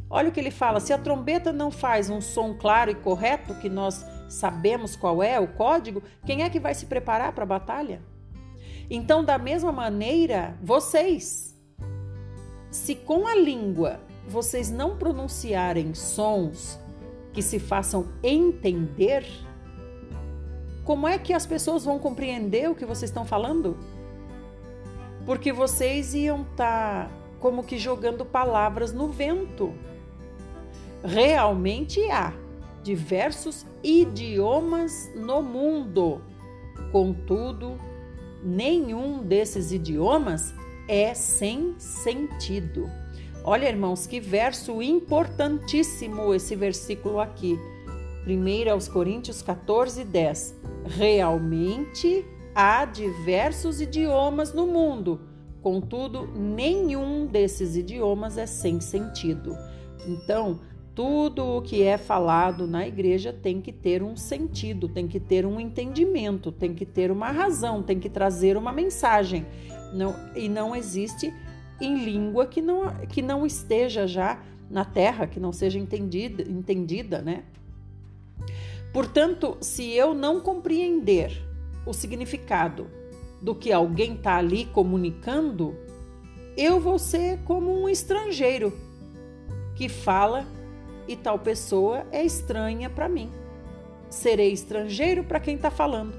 Olha 0.10 0.30
o 0.30 0.32
que 0.32 0.40
ele 0.40 0.52
fala: 0.52 0.80
se 0.80 0.94
a 0.94 0.98
trombeta 0.98 1.52
não 1.52 1.70
faz 1.70 2.10
um 2.10 2.22
som 2.22 2.54
claro 2.54 2.90
e 2.90 2.96
correto, 2.96 3.54
que 3.56 3.70
nós 3.70 4.06
sabemos 4.28 4.96
qual 4.96 5.22
é 5.22 5.40
o 5.40 5.48
código, 5.48 6.02
quem 6.26 6.44
é 6.44 6.50
que 6.50 6.60
vai 6.60 6.74
se 6.74 6.86
preparar 6.86 7.34
para 7.34 7.44
a 7.44 7.48
batalha? 7.48 8.02
Então, 8.90 9.24
da 9.24 9.38
mesma 9.38 9.72
maneira, 9.72 10.58
vocês, 10.62 11.58
se 12.70 12.96
com 12.96 13.28
a 13.28 13.36
língua 13.36 14.00
vocês 14.28 14.70
não 14.70 14.98
pronunciarem 14.98 15.94
sons 15.94 16.80
que 17.32 17.42
se 17.42 17.60
façam 17.60 18.08
entender, 18.22 19.26
como 20.84 21.08
é 21.08 21.18
que 21.18 21.34
as 21.34 21.46
pessoas 21.46 21.86
vão 21.86 21.98
compreender 21.98 22.70
o 22.70 22.76
que 22.76 22.86
vocês 22.86 23.10
estão 23.10 23.26
falando? 23.26 23.78
Porque 25.26 25.54
vocês 25.54 26.14
iam 26.14 26.42
estar 26.42 27.08
tá 27.08 27.12
como 27.40 27.64
que 27.64 27.78
jogando 27.78 28.26
palavras 28.26 28.94
no 28.94 29.08
vento. 29.08 29.74
Realmente 31.04 32.02
há 32.12 32.34
diversos 32.84 33.66
idiomas 33.84 35.10
no 35.16 35.42
mundo. 35.42 36.22
Contudo, 36.92 37.80
nenhum 38.44 39.24
desses 39.24 39.72
idiomas 39.72 40.54
é 40.88 41.14
sem 41.14 41.74
sentido. 41.80 42.90
Olha, 43.44 43.68
irmãos, 43.68 44.06
que 44.06 44.20
verso 44.20 44.82
importantíssimo 44.82 46.34
esse 46.34 46.56
versículo 46.56 47.20
aqui. 47.20 47.60
1 48.26 48.72
aos 48.72 48.88
Coríntios 48.88 49.42
14, 49.42 50.04
10. 50.04 50.56
Realmente 50.86 52.26
há 52.56 52.86
diversos 52.86 53.82
idiomas 53.82 54.54
no 54.54 54.68
mundo, 54.68 55.22
contudo, 55.62 56.28
nenhum 56.28 57.26
desses 57.26 57.76
idiomas 57.76 58.38
é 58.38 58.46
sem 58.46 58.80
sentido. 58.80 59.58
Então, 60.06 60.60
tudo 60.96 61.58
o 61.58 61.62
que 61.62 61.82
é 61.82 61.98
falado 61.98 62.68
na 62.68 62.88
igreja 62.88 63.34
tem 63.34 63.60
que 63.60 63.72
ter 63.72 64.04
um 64.04 64.16
sentido, 64.16 64.88
tem 64.88 65.08
que 65.08 65.20
ter 65.20 65.46
um 65.46 65.60
entendimento, 65.60 66.52
tem 66.52 66.74
que 66.74 66.86
ter 66.86 67.10
uma 67.10 67.32
razão, 67.32 67.82
tem 67.82 68.00
que 68.00 68.10
trazer 68.10 68.56
uma 68.58 68.72
mensagem. 68.72 69.46
Não, 69.94 70.16
e 70.36 70.48
não 70.48 70.76
existe 70.76 71.34
em 71.82 72.04
língua 72.04 72.46
que 72.46 72.62
não, 72.62 72.94
que 73.08 73.22
não 73.22 73.46
esteja 73.46 74.06
já 74.06 74.40
na 74.70 74.86
terra, 74.86 75.26
que 75.26 75.40
não 75.40 75.52
seja 75.52 75.80
entendida, 75.80 76.44
entendida, 76.44 77.22
né? 77.22 77.44
Portanto, 78.94 79.58
se 79.62 79.92
eu 79.92 80.14
não 80.14 80.40
compreender 80.40 81.42
o 81.86 81.94
significado 81.94 82.88
do 83.42 83.56
que 83.56 83.72
alguém 83.72 84.14
está 84.14 84.38
ali 84.38 84.66
comunicando, 84.66 85.76
eu 86.56 86.80
vou 86.80 87.00
ser 87.00 87.40
como 87.40 87.74
um 87.74 87.90
estrangeiro 87.90 88.72
que 89.76 89.90
fala 89.90 90.46
e 91.08 91.16
tal 91.16 91.40
pessoa 91.40 92.06
é 92.12 92.24
estranha 92.24 92.90
para 92.90 93.10
mim. 93.10 93.32
Serei 94.10 94.52
estrangeiro 94.52 95.24
para 95.24 95.40
quem 95.40 95.56
está 95.56 95.72
falando 95.72 96.14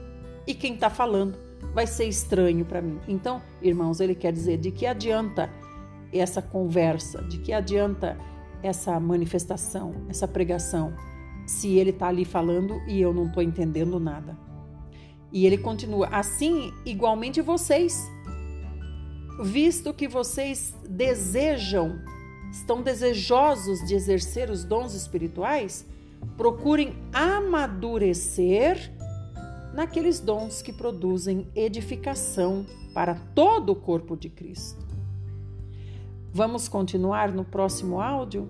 e 0.46 0.54
quem 0.54 0.74
está 0.74 0.90
falando 0.90 1.38
vai 1.72 1.86
ser 1.86 2.06
estranho 2.06 2.64
para 2.64 2.82
mim. 2.82 3.00
Então, 3.08 3.40
irmãos, 3.62 4.00
ele 4.00 4.14
quer 4.14 4.32
dizer 4.32 4.58
de 4.58 4.70
que 4.70 4.86
adianta 4.86 5.50
essa 6.12 6.40
conversa, 6.40 7.22
de 7.22 7.38
que 7.38 7.52
adianta 7.52 8.16
essa 8.62 8.98
manifestação, 8.98 9.94
essa 10.08 10.26
pregação, 10.26 10.94
se 11.46 11.76
ele 11.76 11.90
está 11.90 12.08
ali 12.08 12.24
falando 12.24 12.80
e 12.86 13.00
eu 13.00 13.12
não 13.12 13.26
estou 13.26 13.42
entendendo 13.42 13.98
nada. 14.00 14.38
E 15.32 15.46
ele 15.46 15.58
continua: 15.58 16.06
assim, 16.08 16.72
igualmente 16.86 17.40
vocês, 17.40 18.08
visto 19.42 19.92
que 19.92 20.06
vocês 20.06 20.74
desejam, 20.88 21.98
estão 22.54 22.82
desejosos 22.82 23.80
de 23.84 23.96
exercer 23.96 24.48
os 24.48 24.62
dons 24.62 24.94
espirituais, 24.94 25.84
procurem 26.36 26.96
amadurecer 27.12 28.92
naqueles 29.74 30.20
dons 30.20 30.62
que 30.62 30.72
produzem 30.72 31.48
edificação 31.52 32.64
para 32.94 33.16
todo 33.34 33.70
o 33.70 33.74
corpo 33.74 34.16
de 34.16 34.28
Cristo. 34.28 34.86
Vamos 36.32 36.68
continuar 36.68 37.32
no 37.32 37.44
próximo 37.44 38.00
áudio, 38.00 38.48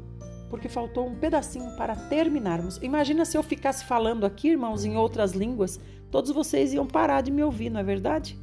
porque 0.51 0.69
faltou 0.69 1.09
um 1.09 1.17
pedacinho 1.17 1.75
para 1.75 1.97
terminarmos. 1.97 2.77
Imagina 2.83 3.25
se 3.25 3.39
eu 3.39 3.43
ficasse 3.43 3.87
falando 3.87 4.27
aqui, 4.27 4.51
irmãos, 4.51 4.85
em 4.85 4.99
outras 4.99 5.33
línguas, 5.33 5.81
todos 6.11 6.31
vocês 6.31 6.75
iam 6.75 6.87
parar 6.87 7.23
de 7.23 7.31
me 7.31 7.43
ouvir, 7.43 7.71
não 7.71 7.81
é 7.81 7.83
verdade? 7.83 8.39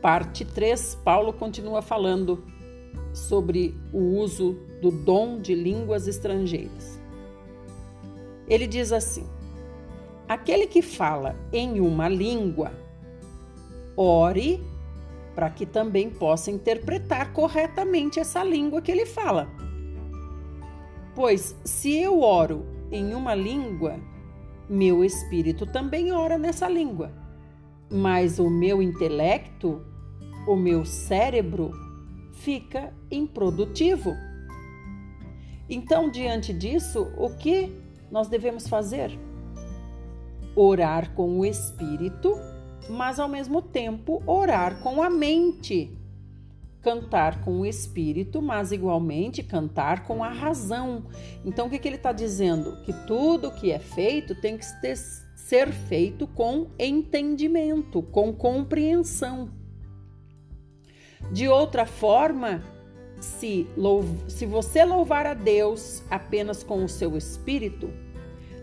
Parte 0.00 0.44
3, 0.44 0.96
Paulo 1.04 1.32
continua 1.32 1.82
falando 1.82 2.44
sobre 3.12 3.74
o 3.92 3.98
uso 3.98 4.56
do 4.80 4.90
dom 4.90 5.40
de 5.40 5.54
línguas 5.54 6.06
estrangeiras. 6.06 7.00
Ele 8.46 8.66
diz 8.66 8.92
assim: 8.92 9.26
aquele 10.28 10.66
que 10.66 10.82
fala 10.82 11.36
em 11.52 11.80
uma 11.80 12.08
língua, 12.08 12.72
ore 13.96 14.62
para 15.34 15.50
que 15.50 15.64
também 15.64 16.10
possa 16.10 16.50
interpretar 16.50 17.32
corretamente 17.32 18.18
essa 18.18 18.42
língua 18.42 18.82
que 18.82 18.90
ele 18.90 19.06
fala. 19.06 19.48
Pois 21.14 21.56
se 21.64 21.96
eu 21.96 22.20
oro 22.20 22.66
em 22.90 23.14
uma 23.14 23.34
língua, 23.34 24.00
meu 24.68 25.04
espírito 25.04 25.66
também 25.66 26.12
ora 26.12 26.38
nessa 26.38 26.68
língua, 26.68 27.12
mas 27.90 28.38
o 28.38 28.48
meu 28.48 28.82
intelecto, 28.82 29.82
o 30.46 30.56
meu 30.56 30.84
cérebro, 30.84 31.72
fica 32.32 32.92
improdutivo. 33.10 34.14
Então, 35.68 36.10
diante 36.10 36.52
disso, 36.52 37.12
o 37.16 37.36
que 37.36 37.72
nós 38.10 38.28
devemos 38.28 38.66
fazer? 38.66 39.18
Orar 40.56 41.12
com 41.14 41.38
o 41.38 41.44
espírito, 41.44 42.34
mas 42.88 43.20
ao 43.20 43.28
mesmo 43.28 43.60
tempo 43.60 44.22
orar 44.26 44.80
com 44.80 45.02
a 45.02 45.10
mente. 45.10 45.97
Cantar 46.88 47.44
com 47.44 47.60
o 47.60 47.66
espírito, 47.66 48.40
mas 48.40 48.72
igualmente 48.72 49.42
cantar 49.42 50.04
com 50.06 50.24
a 50.24 50.30
razão. 50.30 51.04
Então, 51.44 51.66
o 51.66 51.70
que, 51.70 51.78
que 51.78 51.86
ele 51.86 51.96
está 51.96 52.12
dizendo? 52.12 52.80
Que 52.82 52.94
tudo 53.06 53.50
que 53.50 53.70
é 53.70 53.78
feito 53.78 54.34
tem 54.34 54.56
que 54.56 54.64
ser 55.36 55.70
feito 55.70 56.26
com 56.26 56.68
entendimento, 56.78 58.00
com 58.00 58.32
compreensão. 58.32 59.50
De 61.30 61.46
outra 61.46 61.84
forma, 61.84 62.64
se, 63.20 63.66
se 64.26 64.46
você 64.46 64.82
louvar 64.82 65.26
a 65.26 65.34
Deus 65.34 66.02
apenas 66.10 66.64
com 66.64 66.82
o 66.82 66.88
seu 66.88 67.18
espírito, 67.18 67.92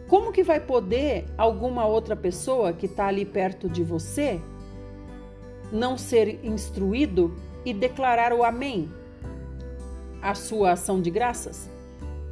como 0.07 0.31
que 0.31 0.41
vai 0.41 0.59
poder 0.59 1.25
alguma 1.37 1.85
outra 1.85 2.15
pessoa 2.15 2.73
que 2.73 2.87
está 2.87 3.05
ali 3.05 3.23
perto 3.23 3.69
de 3.69 3.83
você 3.83 4.41
não 5.71 5.95
ser 5.95 6.43
instruído 6.43 7.35
e 7.65 7.73
declarar 7.73 8.31
o 8.31 8.43
Amém? 8.43 8.89
A 10.21 10.33
sua 10.33 10.71
ação 10.71 11.01
de 11.01 11.09
graças? 11.09 11.69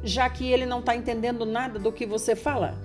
Já 0.02 0.30
que 0.30 0.50
ele 0.50 0.64
não 0.64 0.80
está 0.80 0.94
entendendo 0.94 1.44
nada 1.44 1.78
do 1.78 1.92
que 1.92 2.06
você 2.06 2.36
fala. 2.36 2.78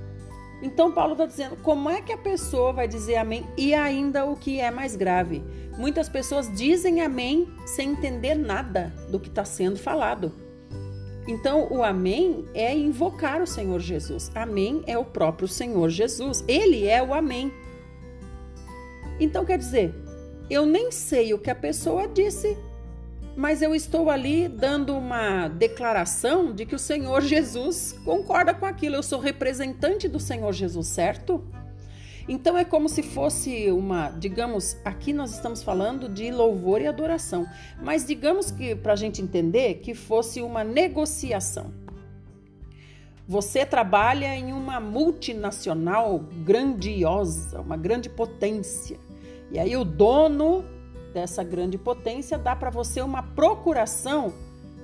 Então, 0.62 0.91
Paulo 0.91 1.14
está 1.14 1.26
dizendo: 1.26 1.56
como 1.58 1.89
é 1.89 2.02
que 2.02 2.12
a 2.12 2.18
pessoa 2.18 2.74
vai 2.74 2.88
dizer 2.88 3.16
amém? 3.16 3.45
E 3.58 3.74
ainda 3.74 4.26
o 4.26 4.36
que 4.36 4.60
é 4.60 4.72
mais 4.72 4.95
grave: 4.95 5.43
muitas 5.78 6.10
pessoas 6.10 6.54
dizem 6.56 7.02
amém 7.02 7.47
sem 7.66 7.91
entender 7.91 8.36
nada 8.36 8.93
do 9.10 9.20
que 9.20 9.30
está 9.30 9.45
sendo 9.45 9.78
falado. 9.78 10.34
Então, 11.28 11.68
o 11.70 11.84
amém 11.84 12.45
é 12.56 12.76
invocar 12.76 13.41
o 13.41 13.47
Senhor 13.47 13.80
Jesus. 13.80 14.32
Amém 14.34 14.82
é 14.88 14.97
o 14.97 15.06
próprio 15.06 15.47
Senhor 15.47 15.88
Jesus. 15.89 16.43
Ele 16.47 16.88
é 16.88 17.04
o 17.04 17.14
amém. 17.14 17.54
Então, 19.20 19.45
quer 19.45 19.60
dizer, 19.60 19.93
eu 20.50 20.66
nem 20.66 20.91
sei 20.91 21.34
o 21.34 21.39
que 21.39 21.50
a 21.50 21.56
pessoa 21.56 22.08
disse, 22.08 22.58
mas 23.36 23.62
eu 23.62 23.74
estou 23.74 24.10
ali 24.10 24.47
dando 24.47 24.97
uma 24.97 25.47
declaração 25.47 26.54
de 26.54 26.66
que 26.66 26.76
o 26.76 26.80
Senhor 26.80 27.22
Jesus 27.22 27.95
concorda 28.04 28.54
com 28.54 28.66
aquilo. 28.66 28.95
Eu 28.95 29.04
sou 29.04 29.20
representante 29.20 30.08
do 30.08 30.20
Senhor 30.20 30.52
Jesus, 30.52 30.88
certo? 30.88 31.41
Então 32.28 32.58
é 32.58 32.64
como 32.64 32.88
se 32.88 33.02
fosse 33.02 33.72
uma, 33.72 34.10
digamos, 34.10 34.78
aqui 34.86 35.14
nós 35.14 35.34
estamos 35.34 35.64
falando 35.64 36.08
de 36.08 36.30
louvor 36.30 36.82
e 36.82 36.86
adoração, 36.86 37.47
mas 37.82 38.06
digamos 38.06 38.52
que 38.52 38.76
para 38.76 38.93
a 38.93 38.95
gente 38.95 39.22
entender 39.22 39.76
que 39.76 39.95
fosse 39.95 40.41
uma 40.41 40.64
negociação. 40.64 41.74
Você 43.28 43.66
trabalha 43.66 44.36
em 44.36 44.54
uma 44.54 44.80
multinacional 44.80 46.20
grandiosa, 46.43 47.62
uma 47.62 47.78
grande 47.78 48.10
potência, 48.10 49.00
e 49.52 49.60
aí 49.60 49.76
o 49.76 49.84
dono 49.84 50.64
dessa 51.14 51.43
grande 51.43 51.78
potência 51.78 52.38
dá 52.38 52.56
para 52.56 52.70
você 52.70 53.02
uma 53.02 53.24
procuração 53.24 54.34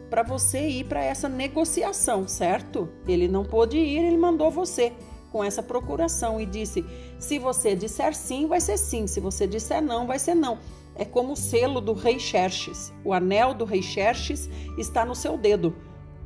para 0.10 0.24
você 0.24 0.68
ir 0.68 0.86
para 0.86 1.04
essa 1.04 1.28
negociação, 1.28 2.28
certo? 2.28 2.90
Ele 3.08 3.28
não 3.28 3.44
pôde 3.44 3.78
ir, 3.78 3.98
ele 3.98 4.18
mandou 4.18 4.50
você 4.50 4.94
com 5.32 5.44
essa 5.44 5.62
procuração 5.62 6.40
e 6.40 6.46
disse: 6.46 6.86
se 7.20 7.38
você 7.38 7.76
disser 7.76 8.16
sim, 8.16 8.48
vai 8.48 8.62
ser 8.62 8.78
sim, 8.78 9.08
se 9.08 9.20
você 9.20 9.46
disser 9.46 9.82
não, 9.82 10.08
vai 10.08 10.20
ser 10.20 10.36
não. 10.36 10.58
É 10.96 11.04
como 11.04 11.34
o 11.34 11.36
selo 11.36 11.82
do 11.82 11.92
rei 11.92 12.18
Xerxes. 12.18 12.94
O 13.04 13.12
anel 13.12 13.54
do 13.54 13.66
rei 13.66 13.82
Xerxes 13.82 14.50
está 14.78 15.06
no 15.06 15.14
seu 15.14 15.38
dedo. 15.38 15.76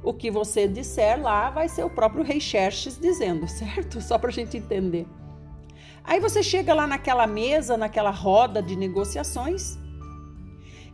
O 0.04 0.14
que 0.14 0.30
você 0.30 0.68
disser 0.68 1.20
lá 1.20 1.50
vai 1.50 1.68
ser 1.68 1.84
o 1.84 1.90
próprio 1.90 2.24
rei 2.24 2.40
Xerxes 2.40 2.98
dizendo, 3.00 3.48
certo? 3.50 4.00
Só 4.00 4.18
para 4.18 4.30
a 4.30 4.34
gente 4.34 4.58
entender. 4.58 5.08
Aí 6.04 6.20
você 6.20 6.42
chega 6.42 6.74
lá 6.74 6.88
naquela 6.88 7.28
mesa, 7.28 7.78
naquela 7.78 8.12
roda 8.12 8.62
de 8.62 8.76
negociações, 8.76 9.78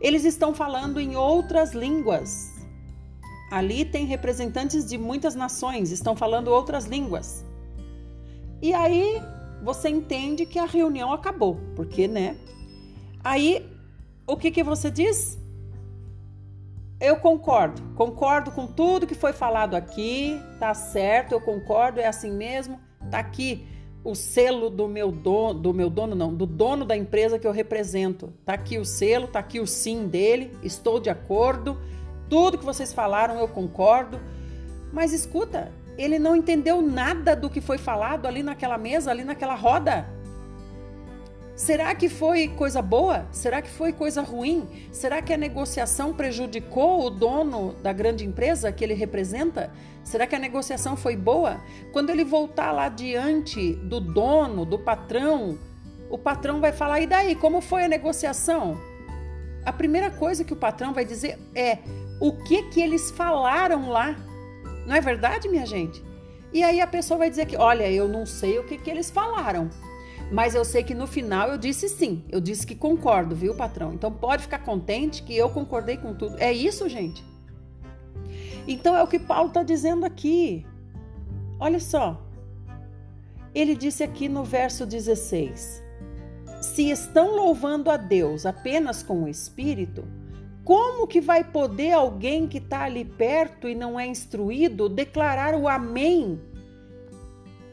eles 0.00 0.24
estão 0.24 0.54
falando 0.54 1.00
em 1.00 1.16
outras 1.16 1.72
línguas. 1.72 2.52
Ali 3.50 3.84
tem 3.84 4.06
representantes 4.06 4.84
de 4.86 4.98
muitas 4.98 5.34
nações, 5.34 5.90
estão 5.90 6.16
falando 6.16 6.48
outras 6.48 6.86
línguas. 6.86 7.44
E 8.60 8.72
aí 8.72 9.22
você 9.62 9.88
entende 9.88 10.44
que 10.44 10.58
a 10.58 10.64
reunião 10.64 11.12
acabou, 11.12 11.60
porque, 11.74 12.08
né? 12.08 12.36
Aí 13.22 13.64
o 14.26 14.36
que 14.36 14.50
que 14.50 14.62
você 14.62 14.90
diz? 14.90 15.38
Eu 16.98 17.16
concordo, 17.16 17.82
concordo 17.94 18.50
com 18.50 18.66
tudo 18.66 19.06
que 19.06 19.14
foi 19.14 19.32
falado 19.32 19.74
aqui, 19.74 20.40
tá 20.58 20.72
certo, 20.72 21.32
eu 21.32 21.40
concordo, 21.40 22.00
é 22.00 22.06
assim 22.06 22.30
mesmo, 22.30 22.80
tá 23.10 23.18
aqui 23.18 23.66
o 24.06 24.14
selo 24.14 24.70
do 24.70 24.86
meu 24.86 25.10
dono, 25.10 25.58
do 25.58 25.74
meu 25.74 25.90
dono 25.90 26.14
não, 26.14 26.32
do 26.32 26.46
dono 26.46 26.84
da 26.84 26.96
empresa 26.96 27.40
que 27.40 27.46
eu 27.46 27.50
represento. 27.50 28.32
Tá 28.44 28.54
aqui 28.54 28.78
o 28.78 28.84
selo, 28.84 29.26
tá 29.26 29.40
aqui 29.40 29.58
o 29.58 29.66
sim 29.66 30.06
dele, 30.06 30.56
estou 30.62 31.00
de 31.00 31.10
acordo. 31.10 31.76
Tudo 32.30 32.56
que 32.56 32.64
vocês 32.64 32.92
falaram 32.92 33.40
eu 33.40 33.48
concordo. 33.48 34.20
Mas 34.92 35.12
escuta, 35.12 35.72
ele 35.98 36.20
não 36.20 36.36
entendeu 36.36 36.80
nada 36.80 37.34
do 37.34 37.50
que 37.50 37.60
foi 37.60 37.78
falado 37.78 38.26
ali 38.26 38.44
naquela 38.44 38.78
mesa, 38.78 39.10
ali 39.10 39.24
naquela 39.24 39.56
roda. 39.56 40.06
Será 41.56 41.94
que 41.94 42.08
foi 42.08 42.48
coisa 42.48 42.82
boa? 42.82 43.26
Será 43.32 43.62
que 43.62 43.70
foi 43.70 43.90
coisa 43.92 44.20
ruim? 44.20 44.68
Será 44.92 45.22
que 45.22 45.32
a 45.32 45.38
negociação 45.38 46.12
prejudicou 46.12 47.06
o 47.06 47.10
dono 47.10 47.72
da 47.82 47.94
grande 47.94 48.26
empresa 48.26 48.70
que 48.70 48.84
ele 48.84 48.92
representa? 48.92 49.72
Será 50.04 50.26
que 50.26 50.36
a 50.36 50.38
negociação 50.38 50.96
foi 50.96 51.16
boa? 51.16 51.58
Quando 51.92 52.10
ele 52.10 52.24
voltar 52.24 52.72
lá 52.72 52.90
diante 52.90 53.72
do 53.76 53.98
dono, 53.98 54.66
do 54.66 54.78
patrão, 54.78 55.58
o 56.10 56.18
patrão 56.18 56.60
vai 56.60 56.72
falar: 56.72 57.00
e 57.00 57.06
daí? 57.06 57.34
Como 57.34 57.62
foi 57.62 57.86
a 57.86 57.88
negociação? 57.88 58.78
A 59.64 59.72
primeira 59.72 60.10
coisa 60.10 60.44
que 60.44 60.52
o 60.52 60.56
patrão 60.56 60.92
vai 60.92 61.06
dizer 61.06 61.38
é 61.54 61.78
o 62.20 62.32
que 62.32 62.64
que 62.64 62.80
eles 62.82 63.10
falaram 63.10 63.88
lá 63.88 64.14
não 64.86 64.94
é 64.94 65.00
verdade, 65.00 65.48
minha 65.48 65.66
gente? 65.66 66.02
E 66.52 66.62
aí 66.62 66.80
a 66.80 66.86
pessoa 66.86 67.18
vai 67.18 67.28
dizer 67.28 67.46
que, 67.46 67.56
olha, 67.56 67.90
eu 67.90 68.06
não 68.06 68.24
sei 68.24 68.58
o 68.58 68.64
que, 68.64 68.78
que 68.78 68.88
eles 68.88 69.10
falaram, 69.10 69.68
mas 70.30 70.54
eu 70.54 70.64
sei 70.64 70.82
que 70.82 70.94
no 70.94 71.06
final 71.06 71.50
eu 71.50 71.58
disse 71.58 71.88
sim, 71.88 72.24
eu 72.28 72.40
disse 72.40 72.66
que 72.66 72.74
concordo, 72.74 73.34
viu, 73.34 73.54
patrão? 73.54 73.92
Então 73.92 74.12
pode 74.12 74.42
ficar 74.42 74.58
contente 74.58 75.22
que 75.22 75.36
eu 75.36 75.48
concordei 75.50 75.96
com 75.96 76.14
tudo. 76.14 76.36
É 76.38 76.52
isso, 76.52 76.88
gente? 76.88 77.24
Então 78.66 78.96
é 78.96 79.02
o 79.02 79.06
que 79.06 79.18
Paulo 79.18 79.48
está 79.48 79.62
dizendo 79.62 80.04
aqui. 80.04 80.66
Olha 81.60 81.78
só. 81.78 82.22
Ele 83.54 83.74
disse 83.74 84.02
aqui 84.02 84.28
no 84.28 84.44
verso 84.44 84.84
16: 84.84 85.82
Se 86.60 86.90
estão 86.90 87.36
louvando 87.36 87.90
a 87.90 87.96
Deus 87.96 88.44
apenas 88.44 89.02
com 89.02 89.22
o 89.22 89.28
espírito, 89.28 90.04
como 90.64 91.06
que 91.06 91.20
vai 91.20 91.44
poder 91.44 91.92
alguém 91.92 92.48
que 92.48 92.58
está 92.58 92.82
ali 92.82 93.04
perto 93.04 93.68
e 93.68 93.74
não 93.74 93.98
é 93.98 94.06
instruído 94.06 94.88
declarar 94.88 95.54
o 95.54 95.68
amém? 95.68 96.40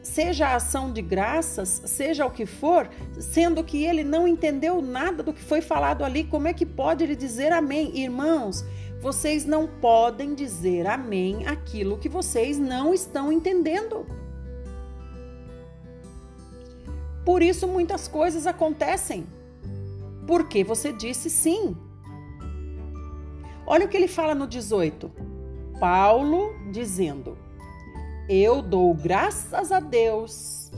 Seja 0.04 0.48
a 0.48 0.56
ação 0.56 0.92
de 0.92 1.00
graças, 1.00 1.80
seja 1.86 2.26
o 2.26 2.30
que 2.30 2.44
for, 2.44 2.90
sendo 3.18 3.64
que 3.64 3.82
ele 3.82 4.04
não 4.04 4.28
entendeu 4.28 4.82
nada 4.82 5.22
do 5.22 5.32
que 5.32 5.42
foi 5.42 5.62
falado 5.62 6.04
ali, 6.04 6.24
como 6.24 6.46
é 6.46 6.52
que 6.52 6.66
pode 6.66 7.02
ele 7.02 7.16
dizer 7.16 7.50
amém? 7.52 7.90
Irmãos, 7.98 8.62
vocês 9.00 9.46
não 9.46 9.66
podem 9.66 10.34
dizer 10.34 10.86
amém 10.86 11.46
aquilo 11.46 11.96
que 11.96 12.08
vocês 12.08 12.58
não 12.58 12.92
estão 12.92 13.32
entendendo. 13.32 14.06
Por 17.24 17.42
isso 17.42 17.66
muitas 17.66 18.06
coisas 18.06 18.46
acontecem. 18.46 19.26
Porque 20.26 20.62
você 20.62 20.92
disse 20.92 21.30
sim. 21.30 21.74
Olha 23.66 23.86
o 23.86 23.88
que 23.88 23.96
ele 23.96 24.08
fala 24.08 24.34
no 24.34 24.46
18. 24.46 25.10
Paulo 25.80 26.54
dizendo: 26.70 27.38
Eu 28.28 28.62
dou 28.62 28.94
graças 28.94 29.70
a 29.70 29.80
Deus 29.80 30.70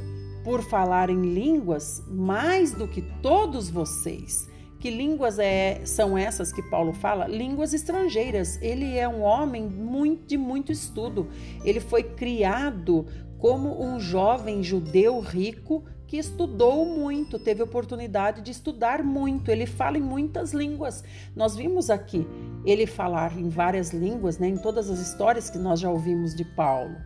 por 0.43 0.63
falar 0.63 1.11
em 1.11 1.33
línguas 1.33 2.03
mais 2.09 2.73
do 2.73 2.89
que 2.89 3.01
todos 3.23 3.71
vocês. 3.71 4.51
Que 4.81 4.91
línguas 4.91 5.39
é, 5.39 5.81
são 5.85 6.19
essas 6.19 6.53
que 6.53 6.61
Paulo 6.63 6.93
fala? 6.93 7.29
Línguas 7.29 7.73
estrangeiras. 7.73 8.61
Ele 8.61 8.99
é 8.99 9.09
um 9.09 9.23
homem 9.23 9.63
muito, 9.63 10.27
de 10.27 10.37
muito 10.37 10.73
estudo. 10.73 11.29
Ele 11.65 11.79
foi 11.79 12.03
criado 12.03 13.07
como 13.39 13.81
um 13.81 14.01
jovem 14.01 14.61
judeu 14.61 15.21
rico 15.21 15.85
que 16.09 16.17
estudou 16.17 16.85
muito, 16.85 17.39
teve 17.39 17.63
oportunidade 17.63 18.43
de 18.43 18.51
estudar 18.51 19.05
muito. 19.05 19.53
Ele 19.53 19.67
fala 19.67 19.99
em 19.99 20.03
muitas 20.03 20.53
línguas. 20.53 21.05
Nós 21.35 21.55
vimos 21.55 21.91
aqui 21.91 22.27
ele 22.65 22.87
falar 22.87 23.39
em 23.39 23.49
várias 23.49 23.93
línguas, 23.93 24.37
né, 24.37 24.49
em 24.49 24.57
todas 24.57 24.91
as 24.91 24.99
histórias 24.99 25.49
que 25.49 25.59
nós 25.59 25.79
já 25.79 25.89
ouvimos 25.89 26.35
de 26.35 26.45
Paulo. 26.45 26.97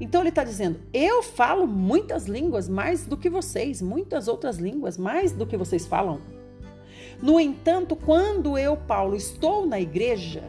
Então 0.00 0.20
ele 0.20 0.28
está 0.28 0.44
dizendo: 0.44 0.80
eu 0.92 1.22
falo 1.22 1.66
muitas 1.66 2.26
línguas 2.26 2.68
mais 2.68 3.06
do 3.06 3.16
que 3.16 3.30
vocês, 3.30 3.80
muitas 3.80 4.28
outras 4.28 4.58
línguas 4.58 4.98
mais 4.98 5.32
do 5.32 5.46
que 5.46 5.56
vocês 5.56 5.86
falam. 5.86 6.20
No 7.22 7.38
entanto, 7.40 7.96
quando 7.96 8.58
eu, 8.58 8.76
Paulo, 8.76 9.14
estou 9.14 9.66
na 9.66 9.80
igreja, 9.80 10.42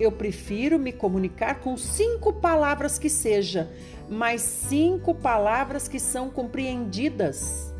eu 0.00 0.10
prefiro 0.10 0.78
me 0.78 0.92
comunicar 0.92 1.60
com 1.60 1.76
cinco 1.76 2.32
palavras 2.32 2.98
que 2.98 3.08
seja, 3.08 3.70
mas 4.08 4.40
cinco 4.40 5.14
palavras 5.14 5.86
que 5.86 6.00
são 6.00 6.28
compreendidas, 6.30 7.72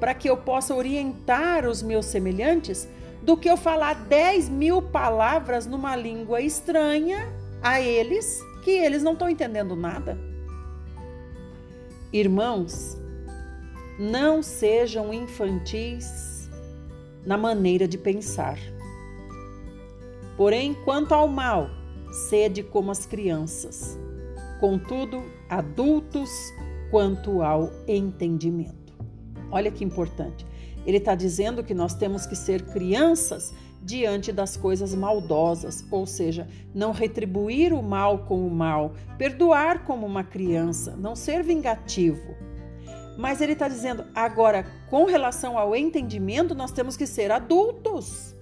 para 0.00 0.14
que 0.14 0.28
eu 0.28 0.36
possa 0.36 0.74
orientar 0.74 1.66
os 1.68 1.82
meus 1.82 2.06
semelhantes, 2.06 2.88
do 3.22 3.36
que 3.36 3.48
eu 3.48 3.56
falar 3.56 3.94
dez 4.06 4.48
mil 4.48 4.80
palavras 4.80 5.66
numa 5.66 5.94
língua 5.94 6.40
estranha 6.40 7.32
a 7.62 7.80
eles, 7.80 8.40
que 8.62 8.70
eles 8.70 9.02
não 9.02 9.12
estão 9.12 9.28
entendendo 9.28 9.74
nada. 9.76 10.18
Irmãos, 12.12 12.96
não 13.98 14.42
sejam 14.42 15.12
infantis 15.12 16.48
na 17.24 17.36
maneira 17.36 17.86
de 17.86 17.98
pensar. 17.98 18.58
Porém, 20.36 20.72
quanto 20.84 21.12
ao 21.12 21.28
mal, 21.28 21.68
sede 22.28 22.62
como 22.62 22.90
as 22.90 23.04
crianças. 23.04 23.98
Contudo, 24.60 25.24
adultos 25.48 26.30
quanto 26.90 27.42
ao 27.42 27.70
entendimento. 27.86 28.94
Olha 29.50 29.70
que 29.70 29.84
importante. 29.84 30.46
Ele 30.86 30.98
está 30.98 31.14
dizendo 31.14 31.62
que 31.62 31.74
nós 31.74 31.94
temos 31.94 32.24
que 32.24 32.36
ser 32.36 32.62
crianças 32.62 33.52
diante 33.82 34.32
das 34.32 34.56
coisas 34.56 34.94
maldosas, 34.94 35.84
ou 35.90 36.06
seja, 36.06 36.48
não 36.74 36.92
retribuir 36.92 37.72
o 37.72 37.82
mal 37.82 38.20
com 38.26 38.46
o 38.46 38.50
mal, 38.50 38.92
perdoar 39.16 39.84
como 39.84 40.06
uma 40.06 40.24
criança, 40.24 40.96
não 40.96 41.14
ser 41.14 41.42
vingativo. 41.42 42.36
Mas 43.16 43.40
ele 43.40 43.52
está 43.52 43.66
dizendo, 43.66 44.04
agora, 44.14 44.64
com 44.88 45.04
relação 45.04 45.58
ao 45.58 45.74
entendimento, 45.74 46.54
nós 46.54 46.70
temos 46.70 46.96
que 46.96 47.06
ser 47.06 47.32
adultos. 47.32 48.36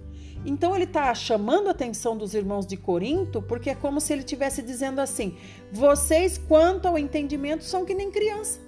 Então 0.45 0.75
ele 0.75 0.85
está 0.85 1.13
chamando 1.15 1.69
a 1.69 1.73
atenção 1.73 2.17
dos 2.17 2.35
irmãos 2.35 2.67
de 2.67 2.77
Corinto, 2.77 3.43
porque 3.43 3.71
é 3.71 3.75
como 3.75 4.01
se 4.01 4.13
ele 4.13 4.21
estivesse 4.21 4.63
dizendo 4.63 5.01
assim: 5.01 5.37
vocês, 5.73 6.39
quanto 6.39 6.87
ao 6.87 6.97
entendimento, 6.97 7.65
são 7.65 7.85
que 7.85 7.95
nem 7.95 8.11
criança. 8.11 8.61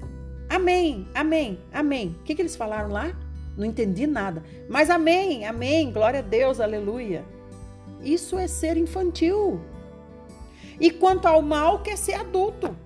Amém, 0.49 1.07
amém, 1.14 1.61
amém. 1.73 2.16
O 2.21 2.25
que, 2.25 2.35
que 2.35 2.43
eles 2.43 2.57
falaram 2.57 2.91
lá? 2.91 3.14
Não 3.59 3.67
entendi 3.67 4.07
nada. 4.07 4.45
Mas 4.69 4.89
amém, 4.89 5.45
amém, 5.45 5.91
glória 5.91 6.21
a 6.21 6.23
Deus, 6.23 6.61
aleluia. 6.61 7.25
Isso 8.01 8.39
é 8.39 8.47
ser 8.47 8.77
infantil. 8.77 9.61
E 10.81 10.93
quanto 10.93 11.27
ao 11.27 11.43
mal, 11.43 11.83
quer 11.83 11.99
ser 11.99 12.15
adulto. 12.15 12.77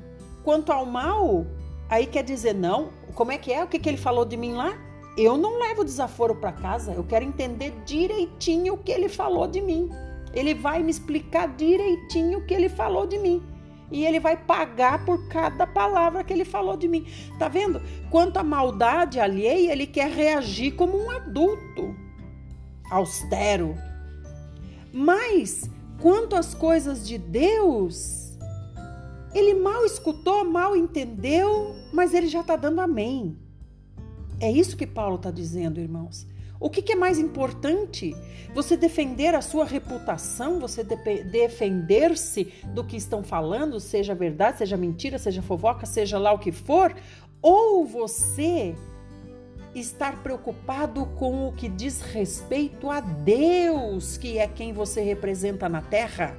Quanto 0.43 0.73
ao 0.73 0.87
mal, 0.87 1.47
aí 1.91 2.07
quer 2.07 2.25
dizer 2.25 2.55
não. 2.55 2.89
Como 3.15 3.31
é 3.31 3.37
que 3.37 3.53
é? 3.53 3.63
O 3.63 3.69
que, 3.69 3.79
que 3.79 3.87
ele 3.87 3.99
falou 3.99 4.25
de 4.25 4.35
mim 4.39 4.55
lá? 4.55 4.73
Eu 5.15 5.37
não 5.37 5.59
levo 5.59 5.85
desaforo 5.85 6.37
para 6.37 6.53
casa. 6.53 6.95
Eu 6.95 7.05
quero 7.05 7.27
entender 7.27 7.75
direitinho 7.85 8.73
o 8.73 8.79
que 8.79 8.91
ele 8.91 9.11
falou 9.11 9.47
de 9.47 9.61
mim. 9.61 9.91
Ele 10.33 10.55
vai 10.55 10.83
me 10.83 10.91
explicar 10.91 11.55
direitinho 11.55 12.39
o 12.39 12.47
que 12.47 12.55
ele 12.55 12.71
falou 12.71 13.07
de 13.07 13.19
mim. 13.19 13.43
E 13.93 14.07
ele 14.07 14.19
vai 14.19 14.37
pagar 14.37 15.05
por 15.05 15.29
cada 15.29 15.67
palavra 15.67 16.25
que 16.25 16.33
ele 16.33 16.45
falou 16.45 16.77
de 16.77 16.89
mim. 16.89 17.07
Tá 17.39 17.47
vendo? 17.47 17.81
Quanto 18.11 18.39
à 18.39 18.43
maldade 18.43 19.21
alheia, 19.21 19.71
ele 19.71 19.87
quer 19.87 20.11
reagir 20.11 20.73
como 20.73 20.97
um 20.97 21.11
adulto, 21.11 21.95
austero. 22.91 23.77
Mas 24.93 25.71
quanto 26.01 26.35
às 26.35 26.55
coisas 26.55 27.07
de 27.07 27.19
Deus, 27.19 28.39
ele 29.35 29.55
mal 29.55 29.85
escutou, 29.85 30.45
mal 30.45 30.75
entendeu, 30.75 31.77
mas 31.93 32.15
ele 32.15 32.29
já 32.29 32.41
está 32.41 32.57
dando 32.57 32.81
amém. 32.81 33.37
É 34.41 34.51
isso 34.51 34.77
que 34.77 34.87
Paulo 34.87 35.17
está 35.17 35.31
dizendo, 35.31 35.79
irmãos. 35.79 36.27
O 36.63 36.71
que, 36.71 36.81
que, 36.81 36.93
é 36.93 36.97
mais 36.97 37.19
importante? 37.19 38.15
Você 38.55 38.77
defender 38.77 39.35
a 39.35 39.43
sua 39.43 39.65
reputação, 39.65 40.61
você 40.61 40.85
de 40.85 41.25
defender-se 41.25 42.45
do 42.67 42.85
que 42.85 42.97
estão 42.97 43.25
falando, 43.25 43.81
seja 43.81 44.15
verdade, 44.15 44.59
seja 44.59 44.77
mentira, 44.77 45.19
seja 45.19 45.43
fofoca, 45.43 45.85
seja 45.87 46.19
lá 46.19 46.33
o 46.33 46.39
que 46.39 46.53
for, 46.53 46.95
ou 47.43 47.85
você 47.85 48.77
estar 49.75 50.23
preocupado 50.23 51.05
com 51.19 51.49
o 51.49 51.53
que 51.53 51.69
diz 51.69 52.01
respeito 52.01 52.89
a 52.89 53.01
Deus, 53.01 54.17
que 54.17 54.39
é 54.39 54.47
quem 54.47 54.73
você 54.73 55.01
representa 55.01 55.69
na 55.69 55.83
terra? 55.83 56.39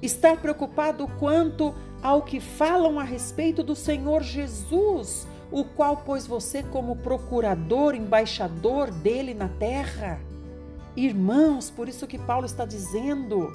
Estar 0.00 0.38
preocupado 0.38 1.06
quanto 1.18 1.74
ao 2.02 2.22
que 2.22 2.40
falam 2.40 2.98
a 2.98 3.04
respeito 3.04 3.62
do 3.62 3.76
Senhor 3.76 4.22
Jesus, 4.22 5.28
o 5.50 5.64
qual 5.64 5.96
pôs 5.98 6.26
você 6.26 6.62
como 6.62 6.96
procurador, 6.96 7.94
embaixador 7.94 8.90
dele 8.90 9.34
na 9.34 9.48
terra? 9.48 10.20
Irmãos, 10.96 11.70
por 11.70 11.88
isso 11.88 12.06
que 12.06 12.18
Paulo 12.18 12.46
está 12.46 12.64
dizendo: 12.64 13.52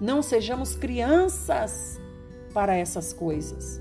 não 0.00 0.22
sejamos 0.22 0.74
crianças 0.74 2.00
para 2.54 2.76
essas 2.76 3.12
coisas. 3.12 3.80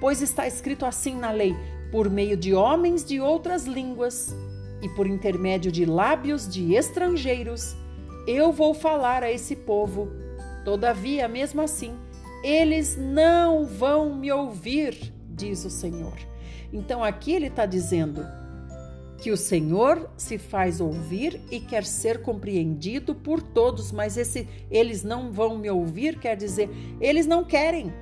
Pois 0.00 0.20
está 0.20 0.46
escrito 0.46 0.84
assim 0.84 1.16
na 1.16 1.30
lei: 1.30 1.56
por 1.90 2.10
meio 2.10 2.36
de 2.36 2.54
homens 2.54 3.04
de 3.04 3.20
outras 3.20 3.64
línguas 3.64 4.34
e 4.82 4.88
por 4.90 5.06
intermédio 5.06 5.70
de 5.72 5.86
lábios 5.86 6.48
de 6.48 6.74
estrangeiros, 6.74 7.76
eu 8.26 8.52
vou 8.52 8.74
falar 8.74 9.22
a 9.22 9.30
esse 9.30 9.56
povo. 9.56 10.08
Todavia, 10.64 11.28
mesmo 11.28 11.60
assim, 11.60 11.94
eles 12.42 12.96
não 12.96 13.64
vão 13.64 14.14
me 14.14 14.30
ouvir, 14.30 15.12
diz 15.28 15.64
o 15.64 15.70
Senhor. 15.70 16.31
Então 16.72 17.04
aqui 17.04 17.32
ele 17.32 17.48
está 17.48 17.66
dizendo 17.66 18.26
que 19.18 19.30
o 19.30 19.36
Senhor 19.36 20.10
se 20.16 20.38
faz 20.38 20.80
ouvir 20.80 21.40
e 21.50 21.60
quer 21.60 21.84
ser 21.84 22.22
compreendido 22.22 23.14
por 23.14 23.40
todos, 23.40 23.92
mas 23.92 24.16
esse 24.16 24.48
eles 24.70 25.04
não 25.04 25.30
vão 25.30 25.56
me 25.58 25.70
ouvir 25.70 26.18
quer 26.18 26.36
dizer 26.36 26.68
eles 27.00 27.26
não 27.26 27.44
querem. 27.44 27.92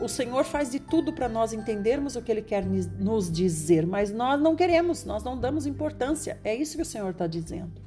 O 0.00 0.08
Senhor 0.08 0.44
faz 0.44 0.70
de 0.70 0.80
tudo 0.80 1.12
para 1.12 1.28
nós 1.28 1.52
entendermos 1.52 2.16
o 2.16 2.22
que 2.22 2.32
Ele 2.32 2.42
quer 2.42 2.64
nos 2.66 3.30
dizer, 3.30 3.86
mas 3.86 4.10
nós 4.10 4.40
não 4.40 4.56
queremos, 4.56 5.04
nós 5.04 5.22
não 5.22 5.38
damos 5.38 5.64
importância. 5.64 6.40
É 6.42 6.52
isso 6.52 6.74
que 6.74 6.82
o 6.82 6.86
Senhor 6.86 7.10
está 7.10 7.28
dizendo. 7.28 7.80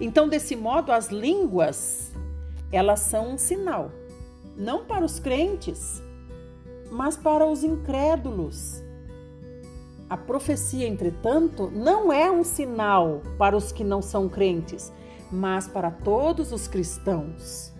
Então, 0.00 0.26
desse 0.26 0.56
modo, 0.56 0.92
as 0.92 1.08
línguas 1.08 2.10
elas 2.72 3.00
são 3.00 3.32
um 3.32 3.38
sinal, 3.38 3.92
não 4.56 4.86
para 4.86 5.04
os 5.04 5.18
crentes, 5.18 6.02
mas 6.90 7.16
para 7.16 7.46
os 7.46 7.62
incrédulos. 7.62 8.82
A 10.08 10.16
profecia, 10.16 10.88
entretanto, 10.88 11.70
não 11.72 12.12
é 12.12 12.30
um 12.30 12.42
sinal 12.42 13.22
para 13.38 13.56
os 13.56 13.70
que 13.70 13.84
não 13.84 14.02
são 14.02 14.28
crentes, 14.28 14.92
mas 15.30 15.68
para 15.68 15.90
todos 15.90 16.50
os 16.52 16.66
cristãos. 16.66 17.72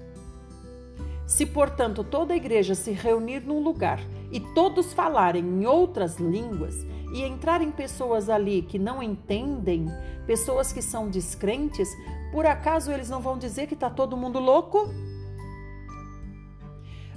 Se, 1.26 1.44
portanto, 1.44 2.04
toda 2.04 2.32
a 2.32 2.36
igreja 2.36 2.74
se 2.74 2.92
reunir 2.92 3.40
num 3.40 3.62
lugar 3.62 4.00
e 4.30 4.38
todos 4.38 4.92
falarem 4.92 5.44
em 5.44 5.66
outras 5.66 6.18
línguas 6.18 6.74
e 7.12 7.22
entrarem 7.22 7.72
pessoas 7.72 8.28
ali 8.28 8.62
que 8.62 8.78
não 8.78 9.02
entendem, 9.02 9.86
pessoas 10.26 10.72
que 10.72 10.80
são 10.80 11.08
descrentes, 11.08 11.88
por 12.30 12.46
acaso 12.46 12.92
eles 12.92 13.08
não 13.08 13.20
vão 13.20 13.36
dizer 13.36 13.66
que 13.66 13.74
está 13.74 13.90
todo 13.90 14.16
mundo 14.16 14.38
louco? 14.38 14.88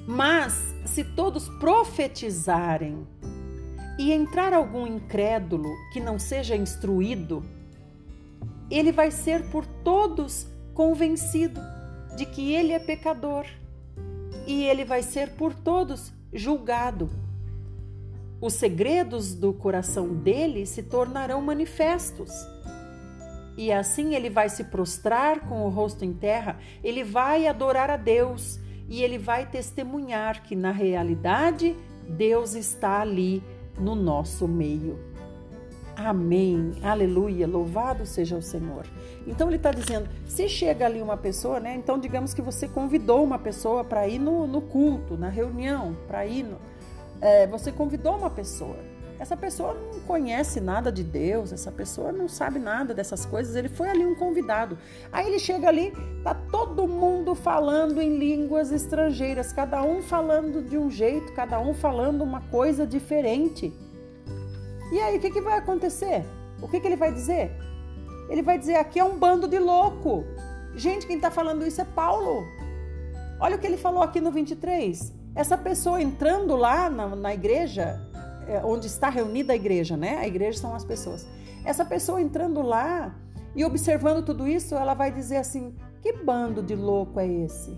Mas 0.08 0.76
se 0.86 1.04
todos 1.04 1.48
profetizarem 1.48 3.08
e 3.98 4.12
entrar 4.12 4.54
algum 4.54 4.86
incrédulo 4.86 5.70
que 5.92 6.00
não 6.00 6.20
seja 6.20 6.56
instruído, 6.56 7.44
ele 8.70 8.92
vai 8.92 9.12
ser 9.12 9.50
por 9.50 9.66
todos 9.66 10.48
convencido 10.74 11.62
de 12.16 12.26
que 12.26 12.54
ele 12.54 12.74
é 12.74 12.80
pecador 12.80 13.46
e 14.46 14.64
ele 14.64 14.84
vai 14.84 15.02
ser 15.02 15.32
por 15.32 15.54
todos 15.54 16.12
julgado. 16.34 17.10
Os 18.42 18.54
segredos 18.56 19.34
do 19.34 19.54
coração 19.54 20.14
dele 20.14 20.66
se 20.66 20.84
tornarão 20.84 21.42
manifestos. 21.42 22.32
E 23.56 23.72
assim 23.72 24.16
ele 24.16 24.30
vai 24.30 24.50
se 24.50 24.66
prostrar 24.66 25.48
com 25.48 25.66
o 25.66 25.70
rosto 25.70 26.04
em 26.04 26.12
terra, 26.12 26.60
ele 26.84 27.04
vai 27.04 27.48
adorar 27.48 27.90
a 27.90 27.96
Deus 27.96 28.60
e 28.88 29.04
ele 29.04 29.18
vai 29.18 29.46
testemunhar 29.46 30.44
que 30.44 30.56
na 30.56 30.72
realidade 30.72 31.76
Deus 32.08 32.54
está 32.54 33.02
ali 33.02 33.42
no 33.80 33.96
nosso 33.96 34.48
meio. 34.48 35.00
Amém, 35.96 36.74
aleluia, 36.82 37.48
louvado 37.48 38.06
seja 38.06 38.36
o 38.36 38.42
Senhor. 38.42 38.86
Então 39.28 39.48
ele 39.48 39.58
está 39.58 39.72
dizendo: 39.72 40.10
se 40.26 40.50
chega 40.50 40.86
ali 40.86 41.02
uma 41.02 41.16
pessoa, 41.16 41.60
né? 41.60 41.76
Então 41.76 42.00
digamos 42.00 42.34
que 42.34 42.42
você 42.42 42.68
convidou 42.68 43.24
uma 43.24 43.38
pessoa 43.38 43.84
para 43.84 44.08
ir 44.08 44.20
no, 44.20 44.48
no, 44.48 44.62
culto, 44.62 45.16
na 45.16 45.30
reunião, 45.30 45.96
para 46.08 46.26
ir. 46.26 46.44
No, 46.44 46.58
é, 47.22 47.46
você 47.48 47.72
convidou 47.72 48.18
uma 48.18 48.30
pessoa. 48.30 48.76
Essa 49.24 49.38
pessoa 49.38 49.74
não 49.74 50.02
conhece 50.02 50.60
nada 50.60 50.92
de 50.92 51.02
Deus, 51.02 51.54
essa 51.54 51.72
pessoa 51.72 52.12
não 52.12 52.28
sabe 52.28 52.60
nada 52.60 52.94
dessas 52.94 53.26
coisas. 53.26 53.56
Ele 53.56 53.70
foi 53.70 53.88
ali 53.88 54.06
um 54.06 54.14
convidado. 54.16 54.78
Aí 55.14 55.26
ele 55.28 55.40
chega 55.40 55.70
ali, 55.70 55.94
tá 56.26 56.34
todo 56.34 56.86
mundo 56.86 57.34
falando 57.34 58.02
em 58.02 58.18
línguas 58.18 58.70
estrangeiras, 58.70 59.54
cada 59.54 59.82
um 59.82 60.02
falando 60.02 60.62
de 60.62 60.78
um 60.78 60.92
jeito, 60.92 61.32
cada 61.32 61.58
um 61.58 61.74
falando 61.74 62.22
uma 62.22 62.42
coisa 62.42 62.86
diferente. 62.86 63.74
E 64.92 65.00
aí, 65.00 65.18
o 65.18 65.22
que, 65.22 65.32
que 65.32 65.40
vai 65.40 65.58
acontecer? 65.58 66.26
O 66.62 66.68
que, 66.68 66.82
que 66.82 66.86
ele 66.86 66.98
vai 66.98 67.14
dizer? 67.14 67.50
Ele 68.30 68.42
vai 68.42 68.58
dizer: 68.58 68.76
aqui 68.76 69.00
é 69.00 69.06
um 69.06 69.18
bando 69.18 69.48
de 69.48 69.58
louco. 69.58 70.26
Gente, 70.76 71.08
quem 71.08 71.16
está 71.16 71.32
falando 71.32 71.66
isso 71.66 71.80
é 71.80 71.86
Paulo. 71.86 72.44
Olha 73.40 73.56
o 73.56 73.60
que 73.60 73.68
ele 73.68 73.78
falou 73.78 74.04
aqui 74.04 74.20
no 74.20 74.34
23. 74.34 75.14
Essa 75.34 75.58
pessoa 75.58 76.02
entrando 76.02 76.58
lá 76.58 76.90
na, 76.90 77.16
na 77.16 77.34
igreja, 77.34 78.12
onde 78.64 78.88
está 78.88 79.10
reunida 79.10 79.54
a 79.54 79.56
igreja, 79.56 79.98
né? 79.98 80.18
A 80.18 80.28
igreja 80.28 80.60
são 80.60 80.74
as 80.74 80.84
pessoas. 80.84 81.28
Essa 81.66 81.86
pessoa 81.86 82.22
entrando 82.22 82.62
lá 82.62 83.16
e 83.56 83.64
observando 83.64 84.24
tudo 84.26 84.48
isso, 84.48 84.76
ela 84.76 84.94
vai 84.94 85.12
dizer 85.12 85.38
assim: 85.38 85.76
que 86.02 86.14
bando 86.14 86.62
de 86.62 86.76
louco 86.76 87.20
é 87.20 87.28
esse? 87.28 87.78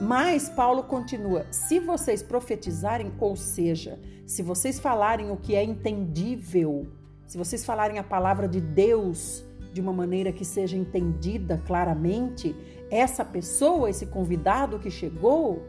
Mas 0.00 0.48
Paulo 0.48 0.82
continua: 0.84 1.46
se 1.50 1.80
vocês 1.80 2.22
profetizarem, 2.22 3.12
ou 3.18 3.36
seja, 3.36 3.98
se 4.26 4.42
vocês 4.42 4.78
falarem 4.78 5.30
o 5.30 5.36
que 5.36 5.54
é 5.54 5.64
entendível, 5.64 6.86
se 7.26 7.38
vocês 7.38 7.64
falarem 7.64 7.98
a 7.98 8.04
palavra 8.04 8.46
de 8.46 8.60
Deus 8.60 9.44
de 9.72 9.80
uma 9.80 9.92
maneira 9.92 10.32
que 10.32 10.44
seja 10.44 10.76
entendida 10.76 11.62
claramente, 11.66 12.54
essa 12.90 13.24
pessoa, 13.24 13.90
esse 13.90 14.06
convidado 14.06 14.78
que 14.78 14.90
chegou, 14.90 15.62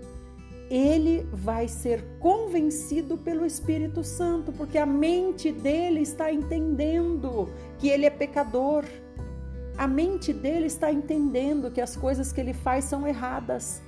ele 0.70 1.28
vai 1.34 1.68
ser 1.68 2.04
convencido 2.20 3.18
pelo 3.18 3.46
Espírito 3.46 4.04
Santo, 4.04 4.52
porque 4.52 4.78
a 4.78 4.86
mente 4.86 5.52
dele 5.52 6.02
está 6.02 6.32
entendendo 6.32 7.50
que 7.80 7.90
ele 7.90 8.06
é 8.06 8.10
pecador. 8.10 8.86
A 9.78 9.88
mente 9.88 10.32
dele 10.32 10.68
está 10.68 10.92
entendendo 10.92 11.72
que 11.72 11.82
as 11.82 11.96
coisas 11.96 12.32
que 12.32 12.40
ele 12.40 12.54
faz 12.54 12.86
são 12.86 13.08
erradas. 13.08 13.82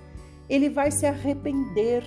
Ele 0.49 0.69
vai 0.69 0.89
se 0.89 1.05
arrepender 1.05 2.03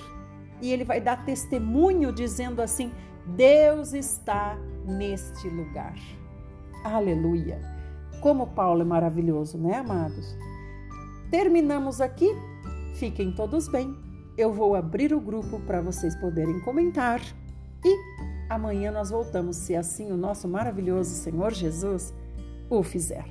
e 0.61 0.73
ele 0.73 0.85
vai 0.85 1.01
dar 1.01 1.25
testemunho 1.25 2.13
dizendo 2.13 2.61
assim: 2.61 2.91
Deus 3.27 3.93
está 3.93 4.59
neste 4.85 5.49
lugar. 5.49 5.95
Aleluia! 6.83 7.61
Como 8.21 8.49
Paulo 8.49 8.81
é 8.81 8.85
maravilhoso, 8.85 9.57
né, 9.57 9.77
amados? 9.77 10.37
Terminamos 11.31 12.01
aqui. 12.01 12.29
Fiquem 12.95 13.33
todos 13.33 13.69
bem. 13.69 14.14
Eu 14.37 14.53
vou 14.53 14.75
abrir 14.75 15.15
o 15.15 15.21
grupo 15.21 15.61
para 15.61 15.81
vocês 15.81 16.17
poderem 16.17 16.61
comentar 16.61 17.21
e 17.85 17.99
amanhã 18.51 18.91
nós 18.91 19.11
voltamos, 19.11 19.57
se 19.57 19.77
assim 19.77 20.11
o 20.11 20.17
nosso 20.17 20.49
maravilhoso 20.49 21.11
Senhor 21.11 21.53
Jesus 21.53 22.13
o 22.69 22.83
fizer. 22.83 23.27